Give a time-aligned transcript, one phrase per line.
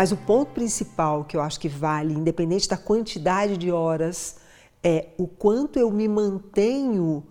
[0.00, 4.36] Mas o ponto principal que eu acho que vale, independente da quantidade de horas,
[4.82, 7.22] é o quanto eu me mantenho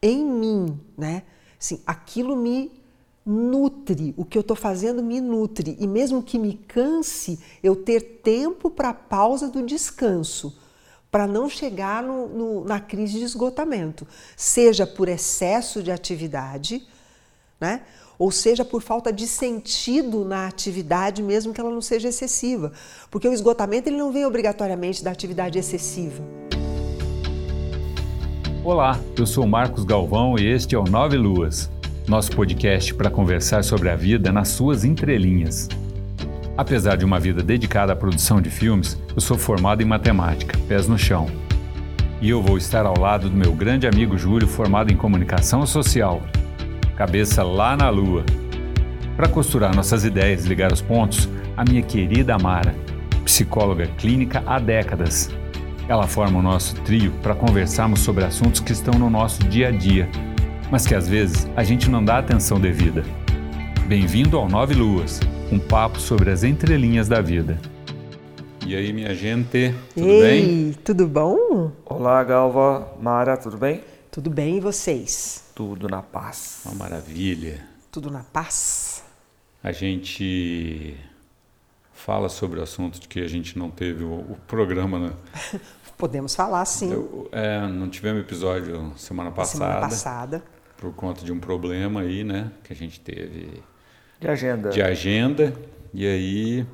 [0.00, 1.24] em mim, né?
[1.60, 2.70] Assim, aquilo me
[3.26, 5.76] nutre, o que eu estou fazendo me nutre.
[5.80, 10.56] E mesmo que me canse, eu ter tempo para a pausa do descanso,
[11.10, 14.06] para não chegar no, no, na crise de esgotamento,
[14.36, 16.86] seja por excesso de atividade,
[17.60, 17.82] né?
[18.18, 22.72] Ou seja por falta de sentido na atividade, mesmo que ela não seja excessiva.
[23.10, 26.22] Porque o esgotamento ele não vem obrigatoriamente da atividade excessiva.
[28.64, 31.70] Olá, eu sou Marcos Galvão e este é o Nove Luas,
[32.08, 35.68] nosso podcast para conversar sobre a vida nas suas entrelinhas.
[36.56, 40.86] Apesar de uma vida dedicada à produção de filmes, eu sou formado em matemática, pés
[40.86, 41.26] no chão.
[42.22, 46.22] E eu vou estar ao lado do meu grande amigo Júlio, formado em comunicação social,
[46.96, 48.24] cabeça lá na lua.
[49.16, 52.74] Para costurar nossas ideias e ligar os pontos, a minha querida Amara,
[53.24, 55.30] psicóloga clínica há décadas.
[55.88, 59.70] Ela forma o nosso trio para conversarmos sobre assuntos que estão no nosso dia a
[59.70, 60.08] dia,
[60.70, 63.02] mas que às vezes a gente não dá atenção devida.
[63.86, 65.20] Bem-vindo ao Nove Luas,
[65.52, 67.58] um papo sobre as entrelinhas da vida.
[68.66, 70.74] E aí, minha gente, tudo Ei, bem?
[70.82, 71.70] Tudo bom?
[71.84, 73.82] Olá, Galva, Mara, tudo bem?
[74.10, 75.43] Tudo bem e vocês?
[75.54, 76.62] Tudo na paz.
[76.66, 77.64] Uma maravilha.
[77.90, 79.04] Tudo na paz?
[79.62, 80.96] A gente
[81.92, 85.12] fala sobre o assunto de que a gente não teve o, o programa, né?
[85.96, 86.92] Podemos falar sim.
[86.92, 90.42] Eu, é, não tivemos episódio semana passada, Semana passada.
[90.76, 92.50] por conta de um problema aí, né?
[92.64, 93.62] Que a gente teve
[94.20, 94.70] De agenda.
[94.70, 95.54] de agenda.
[95.94, 96.66] E aí,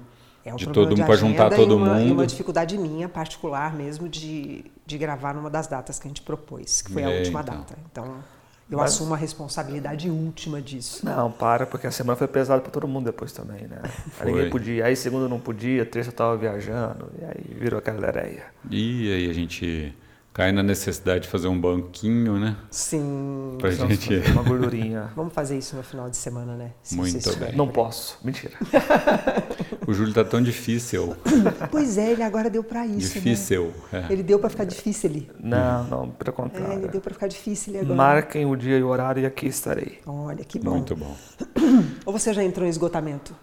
[0.42, 2.12] É um de problema todo mundo para juntar todo e uma, E mundo.
[2.15, 6.81] uma dificuldade minha, particular mesmo, de, de gravar numa das datas que a gente propôs,
[6.81, 7.56] que foi a É, última então.
[7.59, 7.78] data.
[7.92, 8.25] Então,
[8.71, 11.05] eu Mas- assumo a responsabilidade última disso.
[11.05, 13.83] Não, para, porque a semana foi pesada para todo mundo depois também, né?
[14.21, 14.87] Aí Ninguém podia.
[14.87, 18.45] Aí segunda não podia, terça eu tava viajando, e aí virou aquela areia.
[18.71, 19.94] E aí a gente
[20.33, 22.57] cai na necessidade de fazer um banquinho, né?
[22.71, 23.57] Sim.
[23.59, 24.15] Pra gente.
[24.33, 25.11] Uma gordurinha.
[25.17, 26.73] Vamos fazer isso no final de semana, né?
[26.83, 27.55] Se Muito bem.
[27.57, 28.19] Não posso.
[28.25, 28.53] Mentira.
[29.87, 31.17] O Júlio tá tão difícil.
[31.71, 33.09] Pois é, ele agora deu pra isso.
[33.19, 33.25] né?
[33.25, 33.73] difícil.
[33.93, 34.05] é.
[34.13, 35.31] Ele deu pra ficar difícil ali.
[35.43, 36.89] Não, não, pelo É, ele contrário.
[36.89, 37.97] deu pra ficar difícil ali agora.
[37.97, 39.99] Marquem o dia e o horário e aqui estarei.
[40.07, 40.73] Olha, que bom.
[40.73, 41.17] Muito bom.
[42.07, 43.35] Ou você já entrou em esgotamento?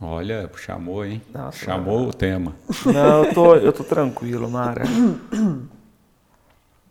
[0.00, 1.20] Olha, chamou, hein?
[1.34, 2.54] Nossa, chamou o tema.
[2.86, 4.84] Não, eu tô, eu tô tranquilo, Mara.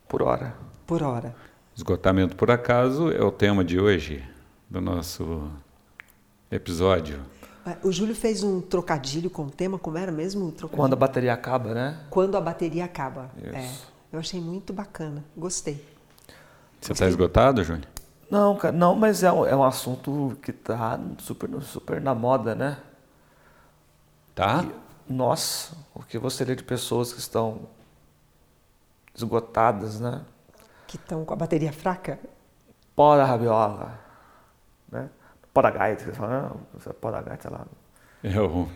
[0.08, 0.54] Por hora.
[0.86, 1.34] Por hora.
[1.74, 4.22] Esgotamento por acaso é o tema de hoje
[4.68, 5.50] do nosso
[6.50, 7.20] episódio.
[7.64, 10.76] Ah, O Júlio fez um trocadilho com o tema, como era mesmo o trocadilho?
[10.82, 11.98] Quando a bateria acaba, né?
[12.10, 13.30] Quando a bateria acaba.
[13.38, 13.54] Isso.
[13.54, 13.70] É,
[14.12, 15.82] eu achei muito bacana, gostei.
[16.80, 17.86] Você está esgotado, Júnior?
[18.30, 22.54] Não, cara, não, mas é um, é um assunto que tá super, super na moda,
[22.54, 22.76] né?
[24.38, 24.64] Tá?
[25.08, 27.62] Nossa, o que você lê de pessoas que estão
[29.12, 30.22] esgotadas, né?
[30.86, 32.20] Que estão com a bateria fraca?
[32.94, 33.98] Pó da rabiola,
[34.92, 35.10] né?
[35.52, 37.66] Pó da gaita, que não, você é pó da gaita, sei lá.
[38.46, 38.68] O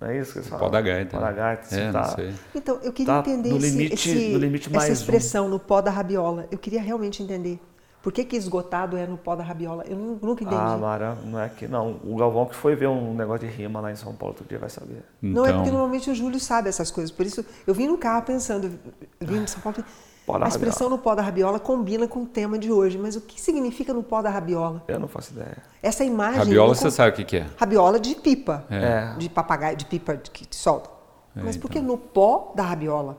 [0.00, 0.64] Não é isso que eles falam?
[0.64, 1.10] pó da gaita.
[1.16, 1.36] Pó da né?
[1.36, 2.34] gaita, É, tá, não.
[2.52, 4.92] Então, eu queria Tá entender no esse- limite- esse- no limite essa mais um.
[4.94, 6.48] expressão no pó da rabiola.
[6.50, 7.60] Eu queria realmente entender.
[8.04, 9.82] Por que, que esgotado é no pó da rabiola?
[9.88, 10.60] Eu nu- nunca entendi.
[10.60, 11.98] Ah, Mara, não é que não.
[12.04, 14.58] O Galvão que foi ver um negócio de rima lá em São Paulo outro dia
[14.58, 15.02] vai saber.
[15.22, 17.10] Não é porque Então, normalmente o Júlio sabe essas coisas.
[17.10, 18.70] Por isso, eu vim no carro pensando,
[19.18, 19.82] vim em São Paulo.
[20.26, 22.98] Pó da a expressão no pó da rabiola combina com o tema de hoje.
[22.98, 24.82] Mas o que significa no pó da rabiola?
[24.86, 25.56] Eu não faço ideia.
[25.82, 26.38] Essa imagem.
[26.40, 27.46] rabiola você sabe o que, que é.
[27.56, 28.64] Rabiola de pipa.
[28.70, 29.14] É.
[29.16, 30.90] De papagaio, de pipa de- que solta.
[31.34, 31.92] É, Mas por que então.
[31.92, 33.18] no pó da rabiola?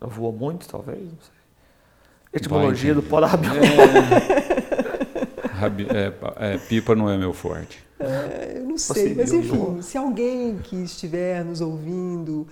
[0.00, 1.39] Voou muito, talvez, não sei.
[2.32, 3.58] Etimologia do pó da rabiola.
[5.52, 7.84] Rabi- é, pa- é, pipa não é meu forte.
[7.98, 9.82] É, Eu não sei, mas Possível, enfim, não.
[9.82, 12.46] se alguém que estiver nos ouvindo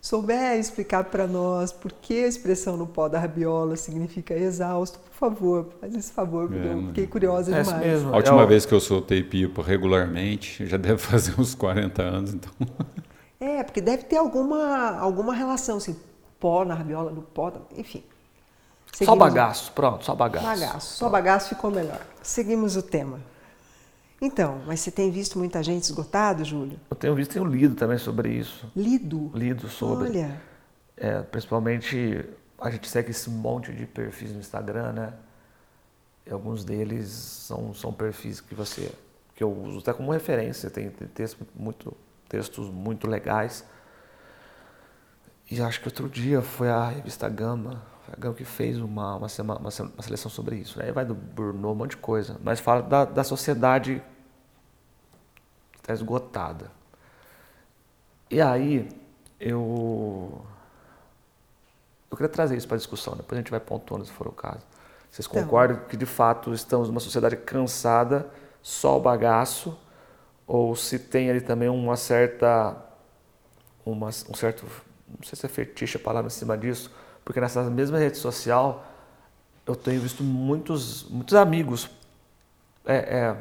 [0.00, 5.12] souber explicar para nós por que a expressão no pó da rabiola significa exausto, por
[5.14, 7.80] favor, faz esse favor, porque É, eu fiquei curiosa É demais.
[7.84, 8.12] mesmo.
[8.14, 12.32] A última É vez que eu soltei pipa regularmente, já deve fazer uns 40 anos,
[12.34, 12.52] então.
[13.40, 15.94] É, porque deve ter alguma, alguma relação, assim,
[16.40, 18.02] pó na rabiola, no pó, da- enfim.
[18.94, 20.46] Só Seguimos o- bagaço, pronto, só bagaço.
[20.46, 20.96] Bagaço.
[20.96, 22.00] Só bagaço ficou melhor.
[22.22, 23.18] Seguimos o tema.
[24.20, 26.78] Então, mas você tem visto muita gente esgotado, Júlio?
[26.88, 28.70] Eu tenho visto, tenho lido também sobre isso.
[28.74, 29.30] Lido?
[29.34, 30.08] Lido sobre.
[30.08, 30.40] Olha,
[30.96, 32.24] É, principalmente,
[32.60, 35.12] a gente segue esse monte de perfis no Instagram, né?
[36.24, 38.90] E alguns deles são, são perfis que você
[39.34, 40.70] que eu uso até como referência.
[40.70, 41.92] Tem, tem texto muito,
[42.28, 43.64] textos muito legais.
[45.50, 47.82] E acho que outro dia foi a revista Gama,
[48.18, 50.80] Gama que fez uma, uma, uma, uma seleção sobre isso.
[50.82, 52.38] Aí vai do Bruno, um monte de coisa.
[52.42, 54.02] Mas fala da, da sociedade
[55.72, 56.70] que está esgotada.
[58.30, 58.88] E aí,
[59.38, 60.44] eu.
[62.10, 64.32] Eu queria trazer isso para a discussão, depois a gente vai pontuando se for o
[64.32, 64.60] caso.
[65.10, 65.42] Vocês Então.
[65.42, 68.28] concordam que de fato estamos numa sociedade cansada,
[68.62, 69.76] só o bagaço,
[70.46, 72.76] ou se tem ali também uma certa.
[73.84, 74.64] Uma, um certo.
[75.08, 76.90] Não sei se é fetiche a palavra em cima disso,
[77.24, 78.84] porque nessa mesma rede social
[79.66, 81.90] eu tenho visto muitos, muitos amigos
[82.86, 83.36] é, é,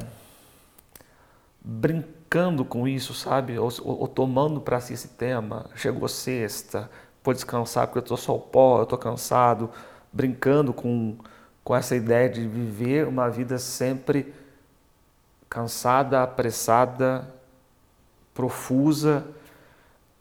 [1.61, 3.57] brincando com isso, sabe?
[3.57, 5.65] Ou, ou- ou tomando para si esse tema.
[5.75, 6.89] Chegou sexta,
[7.23, 9.69] vou descansar porque eu tô só o pó, eu tô cansado.
[10.11, 11.17] Brincando com,
[11.63, 14.33] com essa ideia de viver uma vida sempre
[15.49, 17.27] cansada, apressada,
[18.33, 19.25] profusa.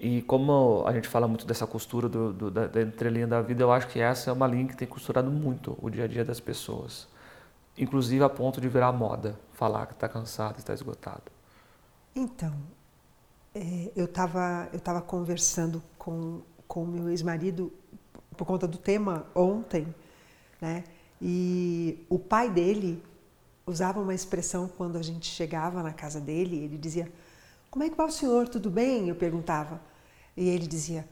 [0.03, 3.63] E como a gente fala muito dessa costura do, do- da, da entrelinha da vida,
[3.65, 6.25] eu acho que essa é uma linha que tem costurado muito o dia a dia
[6.25, 7.09] das pessoas.
[7.79, 11.25] Inclusive a ponto de virar moda, falar que está cansado, está esgotado.
[12.15, 12.53] Então,
[13.55, 17.73] é, eu estava eu tava conversando com com o meu ex-marido
[18.37, 19.95] por conta do tema ontem,
[20.61, 20.85] né?
[21.21, 23.03] E o pai dele
[23.67, 27.13] usava uma expressão quando a gente chegava na casa dele, ele dizia:
[27.71, 28.49] "Como é que vai o senhor?
[28.49, 29.81] Tudo bem?" Eu perguntava.
[30.37, 31.07] E ele dizia: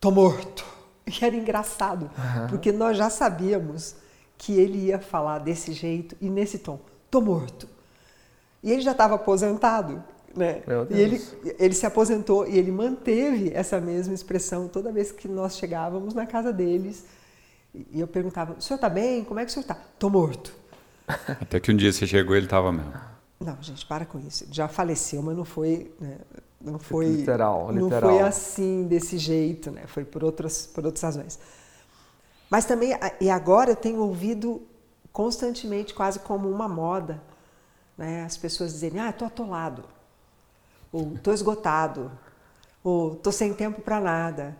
[0.00, 0.64] "Tô morto".
[1.06, 2.10] E era engraçado,
[2.48, 3.94] porque nós já sabíamos
[4.38, 7.68] que ele ia falar desse jeito e nesse tom: "Tô morto".
[8.62, 10.02] E ele já estava aposentado,
[10.34, 10.62] né?
[10.90, 11.22] E ele,
[11.58, 16.26] ele se aposentou e ele manteve essa mesma expressão toda vez que nós chegávamos na
[16.26, 17.04] casa deles.
[17.74, 19.24] E eu perguntava: o senhor está bem?
[19.24, 19.76] Como é que o senhor está?
[19.92, 20.54] Estou morto.
[21.06, 22.92] Até que um dia você chegou ele estava mesmo.
[23.38, 24.46] Não, gente, para com isso.
[24.50, 26.16] Já faleceu, mas não foi, né,
[26.64, 28.10] não foi Literal, não literal.
[28.12, 29.86] foi assim desse jeito, né?
[29.86, 31.38] Foi por outras por outras razões.
[32.50, 34.62] Mas também e agora eu tenho ouvido
[35.12, 37.22] constantemente, quase como uma moda,
[37.96, 38.24] né?
[38.24, 39.84] As pessoas dizerem: "Ah, tô atolado",
[40.92, 42.10] ou "tô esgotado",
[42.82, 44.56] ou "tô sem tempo para nada",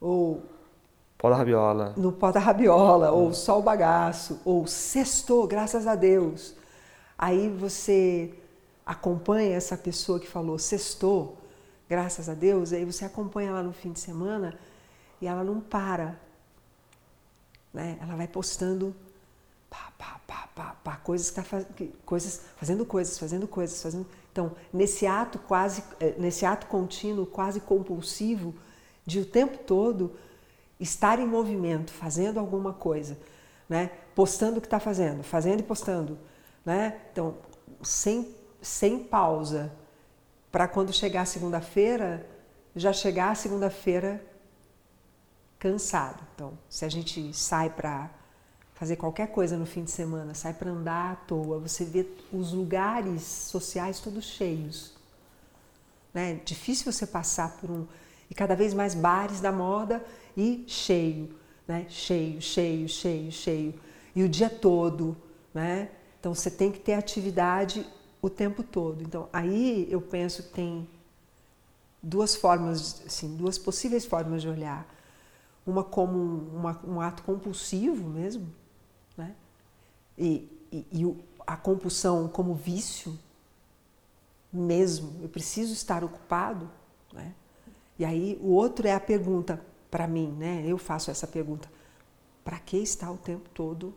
[0.00, 0.42] ou
[1.18, 1.94] Pó da rabiola.
[1.96, 6.54] no pó da rabiola, ou só o bagaço, ou sextou, graças a Deus.
[7.18, 8.32] Aí você
[8.86, 11.36] acompanha essa pessoa que falou sextou,
[11.90, 14.56] graças a Deus, aí você acompanha ela no fim de semana
[15.20, 16.16] e ela não para.
[17.74, 17.98] Né?
[18.00, 18.94] Ela vai postando
[19.68, 21.66] pá, pá, pá, pá, pá, coisas, tá faz-
[22.06, 24.06] coisas, fazendo coisas, fazendo coisas, fazendo.
[24.30, 28.54] Então, nesse ato quase, eh, nesse ato contínuo, quase compulsivo,
[29.04, 30.16] de o tempo todo
[30.78, 33.18] estar em movimento, fazendo alguma coisa,
[33.68, 33.90] né?
[34.14, 36.16] Postando o que está fazendo, fazendo e postando,
[36.64, 37.00] né?
[37.10, 37.34] Então,
[37.82, 38.32] sem,
[38.62, 39.72] sem pausa,
[40.50, 42.26] para quando chegar segunda-feira,
[42.74, 44.24] já chegar segunda-feira
[45.58, 46.22] cansado.
[46.34, 48.10] Então, se a gente sai para
[48.74, 52.52] fazer qualquer coisa no fim de semana, sai para andar à toa, você vê os
[52.52, 54.94] lugares sociais todos cheios.
[56.14, 56.40] Né?
[56.44, 57.86] Difícil você passar por um
[58.30, 60.04] e cada vez mais bares da moda
[60.36, 61.34] e cheio,
[61.66, 61.84] né?
[61.88, 63.74] Cheio, cheio, cheio, cheio
[64.14, 65.16] e o dia todo,
[65.52, 65.90] né?
[66.18, 67.84] Então você tem que ter atividade
[68.22, 69.02] o tempo todo.
[69.02, 70.88] Então aí eu penso que tem
[72.02, 74.86] duas formas, assim, duas possíveis formas de olhar.
[75.66, 76.18] Uma como
[76.54, 78.46] uma- um ato compulsivo mesmo,
[79.16, 79.34] né?
[80.18, 83.18] E, e, e a compulsão como vício
[84.52, 85.20] mesmo.
[85.22, 86.68] Eu preciso estar ocupado,
[87.12, 87.34] né?
[87.98, 89.60] E aí o outro é a pergunta
[89.90, 90.64] para mim, né?
[90.66, 91.70] Eu faço essa pergunta:
[92.44, 93.94] para que estar o tempo todo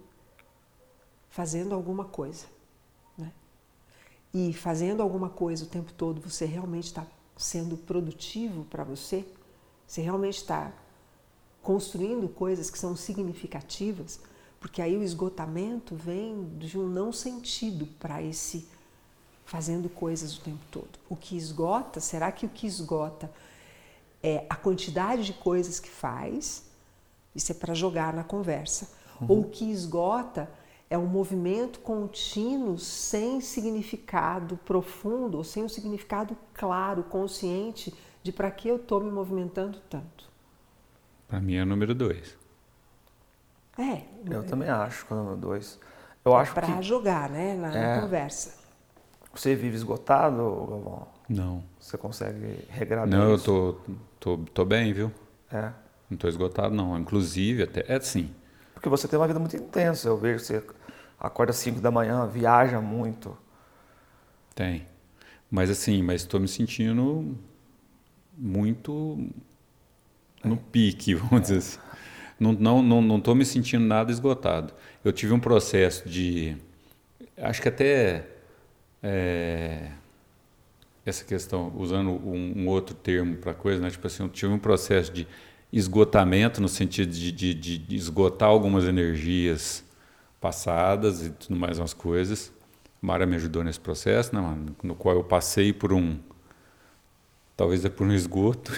[1.30, 2.46] fazendo alguma coisa?
[4.34, 7.06] E fazendo alguma coisa o tempo todo, você realmente está
[7.38, 9.26] sendo produtivo para você?
[9.86, 10.74] Você realmente está
[11.62, 14.20] construindo coisas que são significativas?
[14.60, 18.68] Porque aí o esgotamento vem de um não sentido para esse
[19.46, 20.90] fazendo coisas o tempo todo.
[21.10, 23.30] O que esgota, será que o que esgota
[24.24, 26.64] é a quantidade de coisas que faz?
[27.36, 28.90] Isso é para jogar na conversa.
[29.28, 30.50] Ou o que esgota
[30.94, 38.52] é um movimento contínuo sem significado profundo, ou sem um significado claro, consciente de para
[38.52, 40.30] que eu estou me movimentando tanto.
[41.28, 42.38] Para mim é o número dois.
[43.76, 45.80] É, Eu também acho, que é o número dois.
[46.24, 48.00] Eu acho para que jogar né, na, na É.
[48.00, 48.54] conversa.
[49.34, 51.08] você vive esgotado, Galvão.
[51.28, 51.64] Não.
[51.80, 53.78] Você consegue regrar Não, eu tô,
[54.20, 55.12] tô, tô bem, viu?
[55.52, 55.72] É.
[56.08, 56.96] Não tô esgotado, não.
[57.00, 57.84] Inclusive, até.
[57.88, 58.30] É assim.
[58.76, 60.08] Porque você tem uma vida muito intensa.
[60.08, 60.64] Eu vejo que você
[61.24, 63.36] acorda às 5 da manhã, viaja muito.
[64.54, 64.86] Tem.
[65.50, 67.36] Mas assim, mas estou me sentindo
[68.38, 69.26] muito
[70.44, 71.80] no pique, vamos dizer assim.
[72.40, 74.74] Não estou não, não, não me sentindo nada esgotado.
[75.04, 76.58] Eu tive um processo de.
[77.38, 78.28] Acho que até.
[79.02, 79.92] é,
[81.06, 83.90] essa questão, usando um, um outro termo para coisa, né?
[83.90, 85.28] Tipo assim, eu tive um processo de
[85.72, 89.84] esgotamento no sentido de, de, de, esgotar algumas energias
[90.44, 92.52] passadas e tudo mais umas coisas.
[93.02, 96.18] A Mara me ajudou nesse processo, né, no qual eu passei por um,
[97.56, 98.78] talvez é por um esgoto,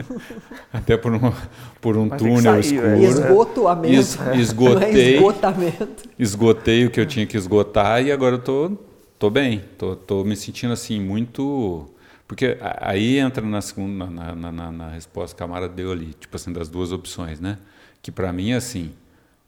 [0.70, 1.32] até por um,
[1.80, 2.86] por um túnel saiu, escuro.
[2.86, 3.94] É esgotamento.
[3.94, 6.08] Es, esgotei, é esgotamento.
[6.18, 8.72] esgotei o que eu tinha que esgotar e agora eu tô,
[9.18, 11.88] tô bem, tô, tô me sentindo assim muito
[12.28, 16.12] porque aí entra na, segunda, na, na, na, na resposta que a Mara deu ali,
[16.12, 17.58] tipo assim, das duas opções, né?
[18.00, 18.92] Que para mim, assim,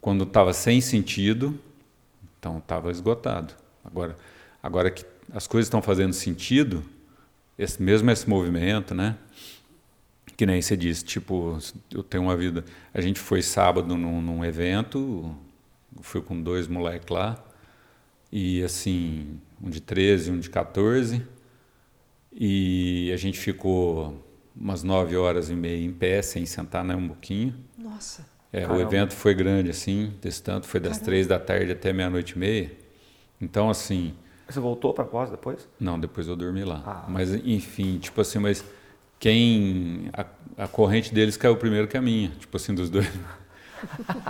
[0.03, 1.59] quando estava sem sentido,
[2.39, 3.55] então estava esgotado.
[3.85, 4.17] Agora,
[4.61, 6.85] agora que as coisas estão fazendo sentido,
[7.57, 9.17] esse, mesmo esse movimento, né?
[10.37, 11.57] Que nem você disse, tipo,
[11.93, 12.65] eu tenho uma vida.
[12.93, 15.35] A gente foi sábado num, num evento,
[16.01, 17.41] fui com dois moleques lá,
[18.33, 21.25] e assim, um de 13 um de 14
[22.33, 24.21] e a gente ficou
[24.57, 27.55] umas nove horas e meia em pé, sem sentar nem um pouquinho.
[27.79, 28.32] Nossa.
[28.53, 31.07] É, o evento foi grande, assim, desse tanto, foi das Caramba.
[31.07, 32.71] três da tarde até meia-noite e meia.
[33.41, 34.15] Então, assim.
[34.47, 35.67] Você voltou para Pós depois?
[35.81, 36.83] Não, depois eu dormi lá.
[36.85, 37.05] Ah.
[37.09, 38.63] Mas, enfim, tipo assim, mas
[39.19, 40.11] quem.
[40.13, 40.27] A,
[40.65, 43.09] a corrente deles caiu primeiro que a minha, tipo assim, dos dois.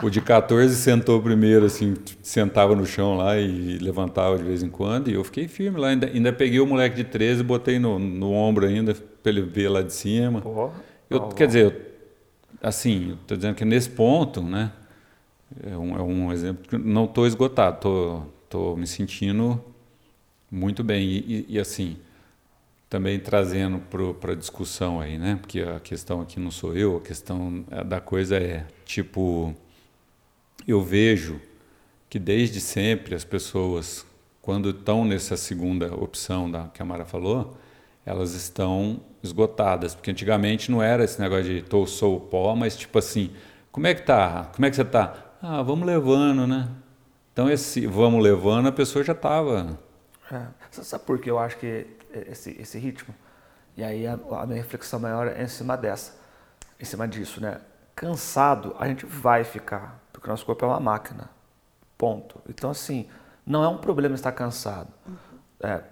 [0.02, 4.71] O de 14 sentou primeiro, assim, sentava no chão lá e levantava de vez em
[4.71, 5.09] quando.
[5.11, 5.88] E eu fiquei firme lá.
[5.88, 9.43] Ainda, ainda peguei o moleque de 13 e botei no, no ombro ainda, para ele
[9.43, 10.41] ver lá de cima.
[10.41, 10.73] Porra.
[11.11, 11.91] Eu, quer dizer, eu,
[12.62, 14.73] assim, estou dizendo que nesse ponto, né?
[15.62, 19.62] É um, é um exemplo que não estou esgotado, estou tô, tô me sentindo
[20.50, 21.07] muito bem.
[21.07, 21.97] E, e, e assim,
[22.88, 23.81] também trazendo
[24.21, 25.38] para a discussão aí, né?
[25.40, 29.54] Porque a questão aqui não sou eu, a questão da coisa é tipo,
[30.66, 31.40] eu vejo
[32.09, 34.07] que desde sempre as pessoas,
[34.42, 37.57] quando estão nessa segunda opção da que a Mara falou,
[38.04, 42.99] elas estão esgotadas, porque antigamente não era esse negócio de tô sou pó, mas tipo
[42.99, 43.32] assim,
[43.71, 44.50] como é que tá?
[44.54, 45.14] Como é que você tá?
[45.40, 46.68] Ah, vamos levando, né?
[47.32, 49.78] Então esse vamos levando, a pessoa já estava.
[50.30, 50.47] É.
[50.71, 51.87] Sabe por que eu acho que
[52.28, 53.14] esse, esse ritmo.
[53.76, 56.14] E aí a, a minha reflexão maior é em cima dessa,
[56.78, 57.61] em cima disso, né?
[57.94, 61.30] Cansado a gente vai ficar, porque o nosso corpo é uma máquina,
[61.97, 62.40] ponto.
[62.49, 63.09] Então assim,
[63.47, 64.92] não é um problema estar cansado.
[65.61, 65.82] É,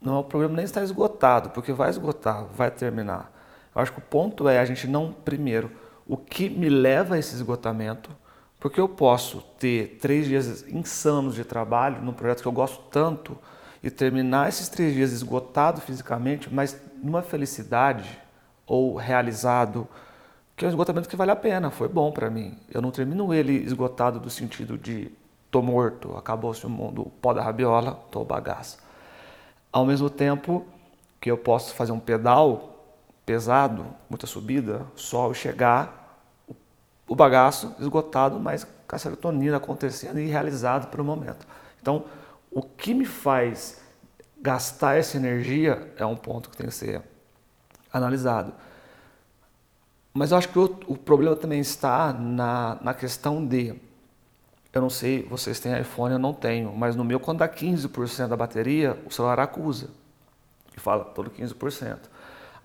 [0.00, 3.32] não um problema nem estar esgotado, porque vai esgotar, vai terminar.
[3.74, 5.70] Eu acho que o ponto é a gente não, primeiro,
[6.06, 8.10] o que me leva a esse esgotamento,
[8.58, 13.36] porque eu posso ter três dias insanos de trabalho num projeto que eu gosto tanto,
[13.82, 18.18] e terminar esses três dias esgotado fisicamente, mas numa felicidade
[18.66, 19.86] ou realizado,
[20.56, 22.58] que é um esgotamento que vale a pena, foi bom para mim.
[22.72, 25.12] Eu não termino ele esgotado do sentido de
[25.50, 28.78] tô morto, acabou-se o mundo, pó da rabiola, tô bagaço.
[29.76, 30.64] Ao mesmo tempo
[31.20, 32.82] que eu posso fazer um pedal
[33.26, 36.18] pesado, muita subida, sol chegar,
[37.06, 41.46] o bagaço esgotado, mas com a serotonina acontecendo e realizado pelo momento.
[41.78, 42.06] Então,
[42.50, 43.78] o que me faz
[44.40, 47.02] gastar essa energia é um ponto que tem que ser
[47.92, 48.54] analisado.
[50.14, 53.78] Mas eu acho que o, o problema também está na, na questão de.
[54.76, 58.28] Eu não sei, vocês têm iPhone, eu não tenho, mas no meu, quando dá 15%
[58.28, 59.88] da bateria, o celular acusa.
[60.76, 61.96] E fala, todo 15%.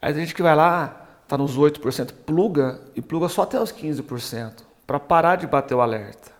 [0.01, 3.71] Aí tem gente que vai lá, está nos 8%, pluga e pluga só até os
[3.71, 6.33] 15%, para parar de bater o alerta.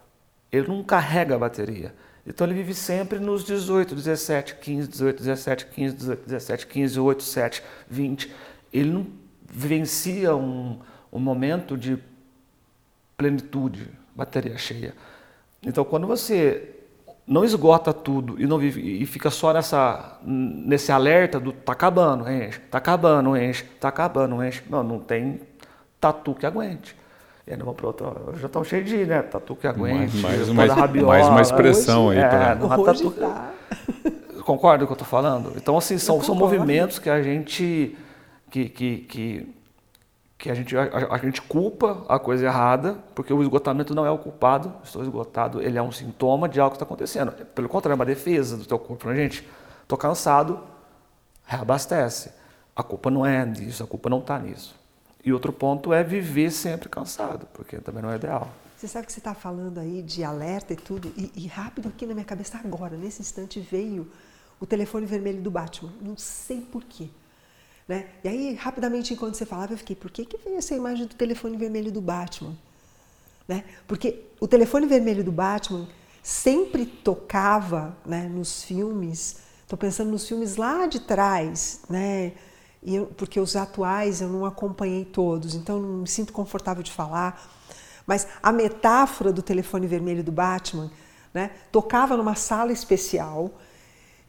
[0.51, 1.95] Ele não carrega a bateria.
[2.27, 7.23] Então ele vive sempre nos 18, 17, 15, 18, 17, 15, 18, 17, 15, 8,
[7.23, 8.35] 7, 20.
[8.73, 9.07] Ele não
[9.49, 11.97] vivencia um, um momento de
[13.15, 14.93] plenitude, bateria cheia.
[15.65, 16.75] Então quando você
[17.27, 22.29] não esgota tudo e não vive e fica só nessa nesse alerta do tá acabando,
[22.29, 24.63] enche, tá acabando, enche, tá acabando, enche.
[24.69, 25.41] Não, não tem
[25.99, 26.95] tatu que aguente.
[27.45, 29.21] E aí vamos para outro, já estão cheios de, né?
[29.21, 32.25] Tatu que aguente, mais, mais, mais, rabiola, mais uma expressão hoje, aí.
[32.25, 32.77] É, pra...
[32.77, 33.11] tatu...
[33.11, 33.51] Tá.
[34.45, 35.53] Concorda com o que eu estou falando?
[35.55, 37.95] Então, assim, são, são movimentos que a gente
[38.49, 39.55] que, que, que,
[40.41, 44.09] que a, gente, a, a, gente culpa a coisa errada, porque o esgotamento não é
[44.09, 47.31] o culpado, estou esgotado, ele é um sintoma de algo que está acontecendo.
[47.31, 49.47] Pelo contrário, é uma defesa do teu corpo, né, gente?
[49.83, 50.59] Estou cansado,
[51.45, 52.31] reabastece.
[52.75, 54.75] A culpa não é disso, a culpa não está nisso.
[55.23, 58.49] E outro ponto é viver sempre cansado, porque também não é ideal.
[58.75, 62.07] Você sabe que você está falando aí de alerta e tudo, e, e, rápido aqui
[62.07, 64.11] na minha cabeça agora, nesse instante veio
[64.59, 65.91] o telefone vermelho do Batman.
[66.01, 67.09] Não sei porquê.
[67.91, 68.07] Né?
[68.23, 71.15] E aí, rapidamente, enquanto você falava, eu fiquei, por que, que veio essa imagem do
[71.15, 72.55] telefone vermelho do Batman?
[73.47, 73.63] Né?
[73.87, 75.87] Porque o telefone vermelho do Batman
[76.23, 79.37] sempre tocava né, nos filmes
[79.71, 82.33] Estou pensando nos filmes lá de trás, né?
[82.83, 87.41] Eu, porque os atuais eu não acompanhei todos, então não me sinto confortável de falar.
[88.05, 90.91] Mas a metáfora do telefone vermelho do Batman,
[91.33, 91.51] né?
[91.71, 93.49] Tocava numa sala especial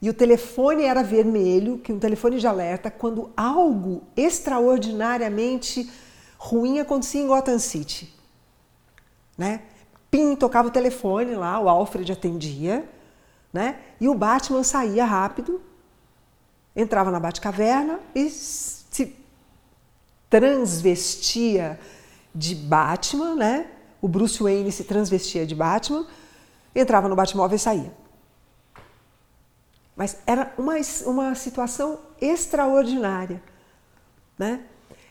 [0.03, 5.89] e o telefone era vermelho, que um telefone de alerta, quando algo extraordinariamente
[6.37, 8.13] ruim acontecia em Gotham City.
[9.37, 9.61] Né?
[10.11, 12.83] Pim, tocava o telefone lá, o Alfred atendia,
[13.53, 13.79] né?
[13.97, 15.61] E o Batman saía rápido,
[16.75, 19.15] entrava na Batcaverna e se
[20.29, 21.79] transvestia
[22.35, 23.67] de Batman, né?
[24.01, 26.05] O Bruce Wayne se transvestia de Batman,
[26.75, 28.02] entrava no Batmóvel e saía.
[29.95, 33.41] Mas era uma, uma situação extraordinária.
[34.37, 34.61] Né?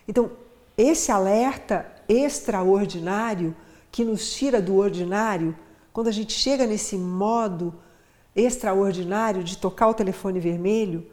[0.07, 0.33] Então,
[0.77, 3.55] esse alerta extraordinário
[3.91, 5.57] que nos tira do ordinário,
[5.93, 7.75] quando a gente chega nesse modo
[8.35, 11.07] extraordinário de tocar o telefone vermelho,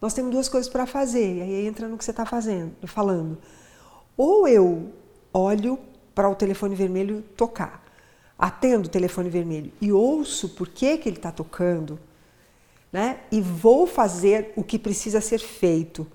[0.00, 3.38] nós temos duas coisas para fazer, e aí entra no que você está fazendo, falando.
[4.16, 4.92] Ou eu
[5.32, 5.78] olho
[6.14, 7.84] para o telefone vermelho tocar,
[8.38, 11.98] atendo o telefone vermelho e ouço por que, que ele está tocando,
[12.92, 13.20] né?
[13.30, 16.06] E vou fazer o que precisa ser feito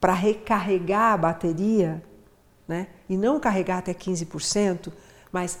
[0.00, 2.02] para recarregar a bateria,
[2.66, 2.88] né?
[3.08, 4.92] E não carregar até 15%,
[5.30, 5.60] mas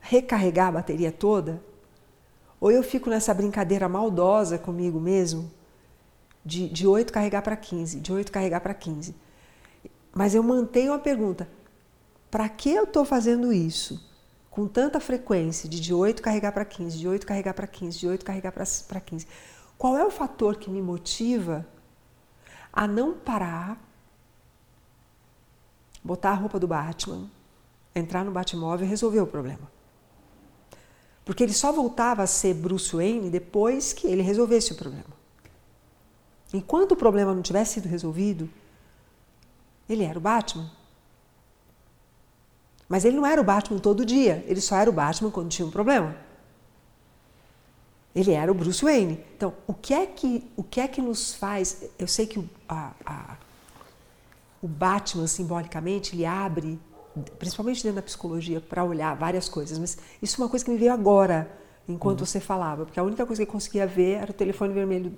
[0.00, 1.62] recarregar a bateria toda.
[2.60, 5.50] Ou eu fico nessa brincadeira maldosa comigo mesmo,
[6.44, 9.14] de, de 8 carregar para 15, de 8 carregar para 15.
[10.12, 11.48] Mas eu mantenho a pergunta:
[12.30, 14.07] para que eu estou fazendo isso?
[14.58, 18.08] Com tanta frequência, de de 8 carregar para 15, de 8 carregar para 15, de
[18.08, 19.24] 8 carregar para 15,
[19.78, 21.64] qual é o fator que me motiva
[22.72, 23.80] a não parar,
[26.02, 27.30] botar a roupa do Batman,
[27.94, 29.70] entrar no Batmóvel e resolver o problema?
[31.24, 35.16] Porque ele só voltava a ser Bruce Wayne depois que ele resolvesse o problema.
[36.52, 38.50] Enquanto o problema não tivesse sido resolvido,
[39.88, 40.68] ele era o Batman.
[42.88, 45.66] Mas ele não era o Batman todo dia, ele só era o Batman quando tinha
[45.66, 46.16] um problema.
[48.14, 49.22] Ele era o Bruce Wayne.
[49.36, 51.84] Então, o que é que, o que, é que nos faz.
[51.98, 53.36] Eu sei que o, a, a,
[54.62, 56.80] o Batman, simbolicamente, ele abre,
[57.38, 60.78] principalmente dentro da psicologia, para olhar várias coisas, mas isso é uma coisa que me
[60.78, 61.48] veio agora,
[61.86, 62.26] enquanto uhum.
[62.26, 65.16] você falava, porque a única coisa que eu conseguia ver era o telefone vermelho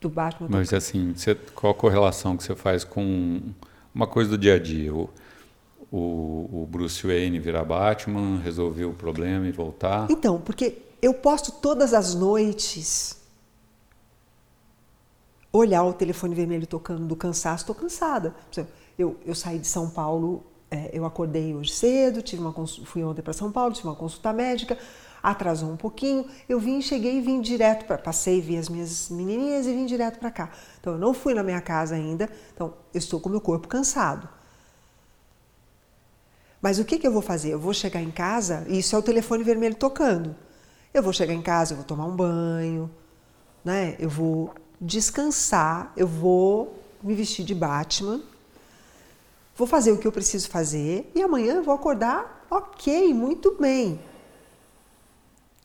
[0.00, 0.48] do Batman.
[0.48, 3.42] Mas, assim, você, qual a correlação que você faz com
[3.94, 4.94] uma coisa do dia a dia?
[4.94, 5.10] O,
[5.90, 10.10] o, o Bruce Wayne virar Batman, resolver o problema e voltar?
[10.10, 13.18] Então, porque eu posso todas as noites
[15.52, 18.34] olhar o telefone vermelho tocando do cansaço, estou cansada.
[18.98, 23.22] Eu, eu saí de São Paulo, é, eu acordei hoje cedo, tive uma fui ontem
[23.22, 24.78] para São Paulo, tive uma consulta médica,
[25.22, 29.66] atrasou um pouquinho, eu vim, cheguei e vim direto para passei, vi as minhas menininhas
[29.66, 30.50] e vim direto para cá.
[30.78, 33.66] Então eu não fui na minha casa ainda, então eu estou com o meu corpo
[33.66, 34.28] cansado.
[36.60, 37.50] Mas o que, que eu vou fazer?
[37.50, 40.36] Eu vou chegar em casa, e isso é o telefone vermelho tocando.
[40.92, 42.90] Eu vou chegar em casa, eu vou tomar um banho,
[43.64, 43.96] né?
[43.98, 48.20] eu vou descansar, eu vou me vestir de Batman,
[49.56, 54.00] vou fazer o que eu preciso fazer e amanhã eu vou acordar ok, muito bem.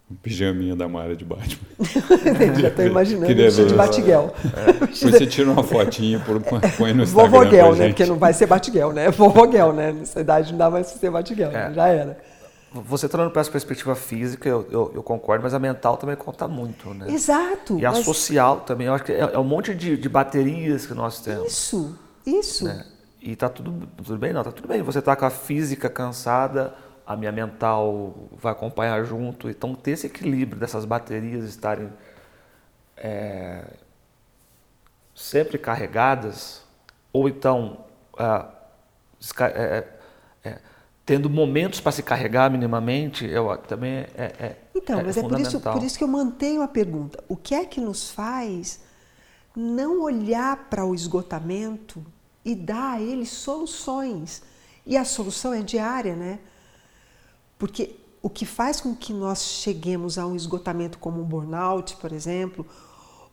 [0.09, 1.67] Um pijaminha da Mara de Batman.
[2.61, 4.35] Já estou imaginando Queria de Batiguel.
[4.43, 4.85] É.
[4.93, 6.39] Você tira uma fotinha, por,
[6.77, 7.87] põe no Instagram Vovoguel, né?
[7.87, 9.09] Porque não vai ser Batiguel, né?
[9.09, 9.91] Vovoguel, né?
[9.91, 11.73] Nessa idade não dá mais para ser Batiguel, é.
[11.73, 12.17] já era.
[12.71, 16.47] Você trazendo para essa perspectiva física, eu, eu, eu, concordo, mas a mental também conta
[16.47, 17.09] muito, né?
[17.09, 17.79] Exato.
[17.79, 20.93] E a social também, eu acho que é, é um monte de, de, baterias que
[20.93, 21.47] nós temos.
[21.47, 22.65] Isso, isso.
[22.65, 22.85] Né?
[23.21, 24.33] E tá tudo, tudo bem?
[24.33, 24.81] Não, tá tudo bem.
[24.81, 26.73] Você tá com a física cansada,
[27.05, 29.49] a minha mental vai acompanhar junto.
[29.49, 31.91] Então, ter esse equilíbrio dessas baterias estarem
[32.97, 33.63] é,
[35.13, 36.63] sempre carregadas,
[37.13, 37.85] ou então
[38.17, 39.87] é, é,
[40.43, 40.59] é,
[41.05, 45.59] tendo momentos para se carregar minimamente, eu, também é, é Então, mas é por isso,
[45.59, 47.23] por isso que eu mantenho a pergunta.
[47.29, 48.79] O que é que nos faz
[49.55, 52.03] não olhar para o esgotamento
[52.43, 54.41] e dar a ele soluções?
[54.85, 56.39] E a solução é diária, né?
[57.65, 62.11] Porque o que faz com que nós cheguemos a um esgotamento como um burnout, por
[62.11, 62.63] exemplo,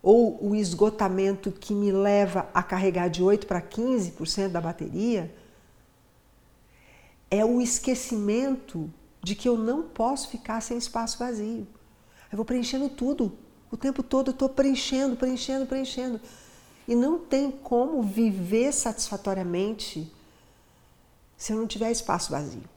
[0.02, 5.34] ou o esgotamento que me leva a carregar de 8 para 15% da bateria,
[7.30, 8.90] é o esquecimento
[9.22, 11.66] de que eu não posso ficar sem espaço vazio.
[12.32, 13.36] Eu vou preenchendo tudo.
[13.70, 16.18] O tempo todo eu estou preenchendo, preenchendo, preenchendo.
[16.88, 20.10] E não tem como viver satisfatoriamente
[21.36, 22.72] se eu não tiver espaço vazio.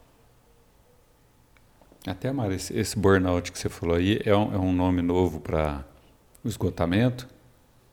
[2.08, 5.40] Até, Mara, esse, esse burnout que você falou aí é um, é um nome novo
[5.40, 5.84] para
[6.44, 7.28] O esgotamento?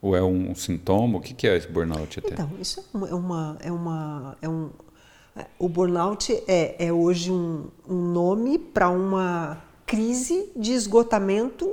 [0.00, 1.18] Ou é um sintoma?
[1.18, 2.18] O que, que é esse burnout?
[2.18, 2.34] Até?
[2.34, 3.56] Então, isso é uma.
[3.60, 4.70] É uma é um,
[5.58, 11.72] o burnout é, é hoje um, um nome para uma crise de esgotamento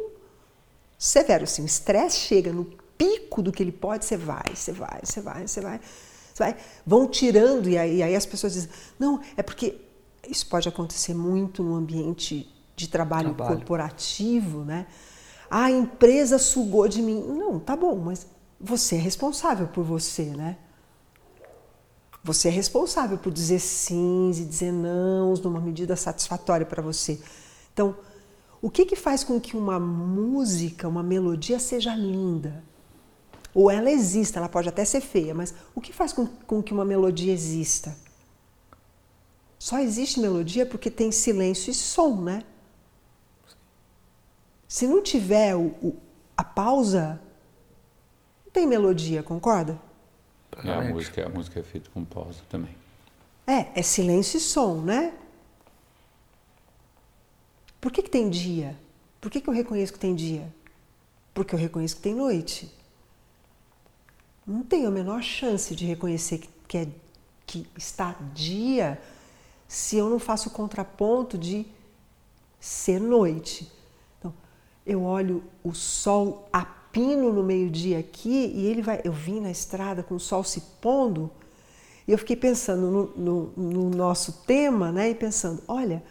[0.98, 1.44] severo.
[1.44, 2.66] Assim, o estresse chega no
[2.98, 5.80] pico do que ele pode, você vai, você vai, você vai, você vai,
[6.38, 6.56] vai.
[6.86, 9.76] Vão tirando, e aí, e aí as pessoas dizem: não, é porque
[10.30, 13.58] isso pode acontecer muito no ambiente de trabalho, trabalho.
[13.58, 14.86] corporativo, né?
[15.50, 17.22] a empresa sugou de mim.
[17.22, 18.28] Não, tá bom, mas
[18.60, 20.58] você é responsável por você, né?
[22.24, 27.20] Você é responsável por dizer sims e dizer nãos numa medida satisfatória para você.
[27.74, 27.96] Então,
[28.62, 32.64] o que, que faz com que uma música, uma melodia seja linda?
[33.54, 36.74] Ou ela exista, ela pode até ser feia, mas o que faz com, com que
[36.74, 37.98] uma melodia exista?
[39.60, 42.46] Só existe melodia porque tem silêncio e som, né?
[44.66, 46.00] Se não tiver o, o,
[46.38, 47.22] a pausa,
[48.46, 49.78] não tem melodia, concorda?
[50.64, 52.74] É, a, música, a música é feita com pausa também.
[53.46, 55.14] É, é silêncio e som, né?
[57.82, 58.78] Por que, que tem dia?
[59.20, 60.48] Por que, que eu reconheço que tem dia?
[61.34, 62.74] Porque eu reconheço que tem noite.
[64.48, 66.88] Não tenho a menor chance de reconhecer que, que, é,
[67.46, 69.00] que está dia
[69.70, 71.66] se eu não faço o contraponto de
[72.60, 73.72] ser noite
[74.90, 79.00] eu olho o sol a pino no meio-dia aqui e ele vai.
[79.04, 81.30] Eu vim na estrada com o sol se pondo
[82.08, 85.12] e eu fiquei pensando no, no, no nosso tema, né?
[85.12, 86.04] E pensando, olha,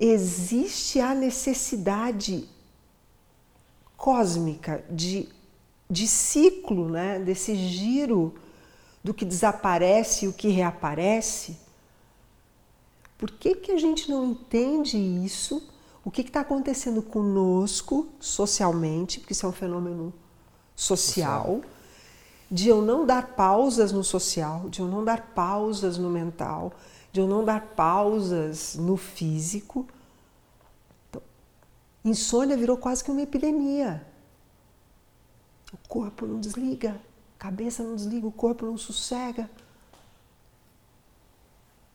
[0.00, 2.48] existe a necessidade
[3.98, 5.28] cósmica de,
[5.90, 7.18] de ciclo, né?
[7.18, 8.34] Desse giro
[9.04, 11.58] do que desaparece e o que reaparece.
[13.22, 15.62] Por que, que a gente não entende isso
[16.04, 20.12] o que está acontecendo conosco socialmente, porque isso é um fenômeno
[20.74, 21.70] social, social,
[22.50, 26.72] de eu não dar pausas no social, de eu não dar pausas no mental,
[27.12, 29.86] de eu não dar pausas no físico.
[31.08, 31.22] Então,
[32.04, 34.04] insônia virou quase que uma epidemia.
[35.72, 37.00] O corpo não desliga,
[37.36, 39.48] a cabeça não desliga, o corpo não sossega.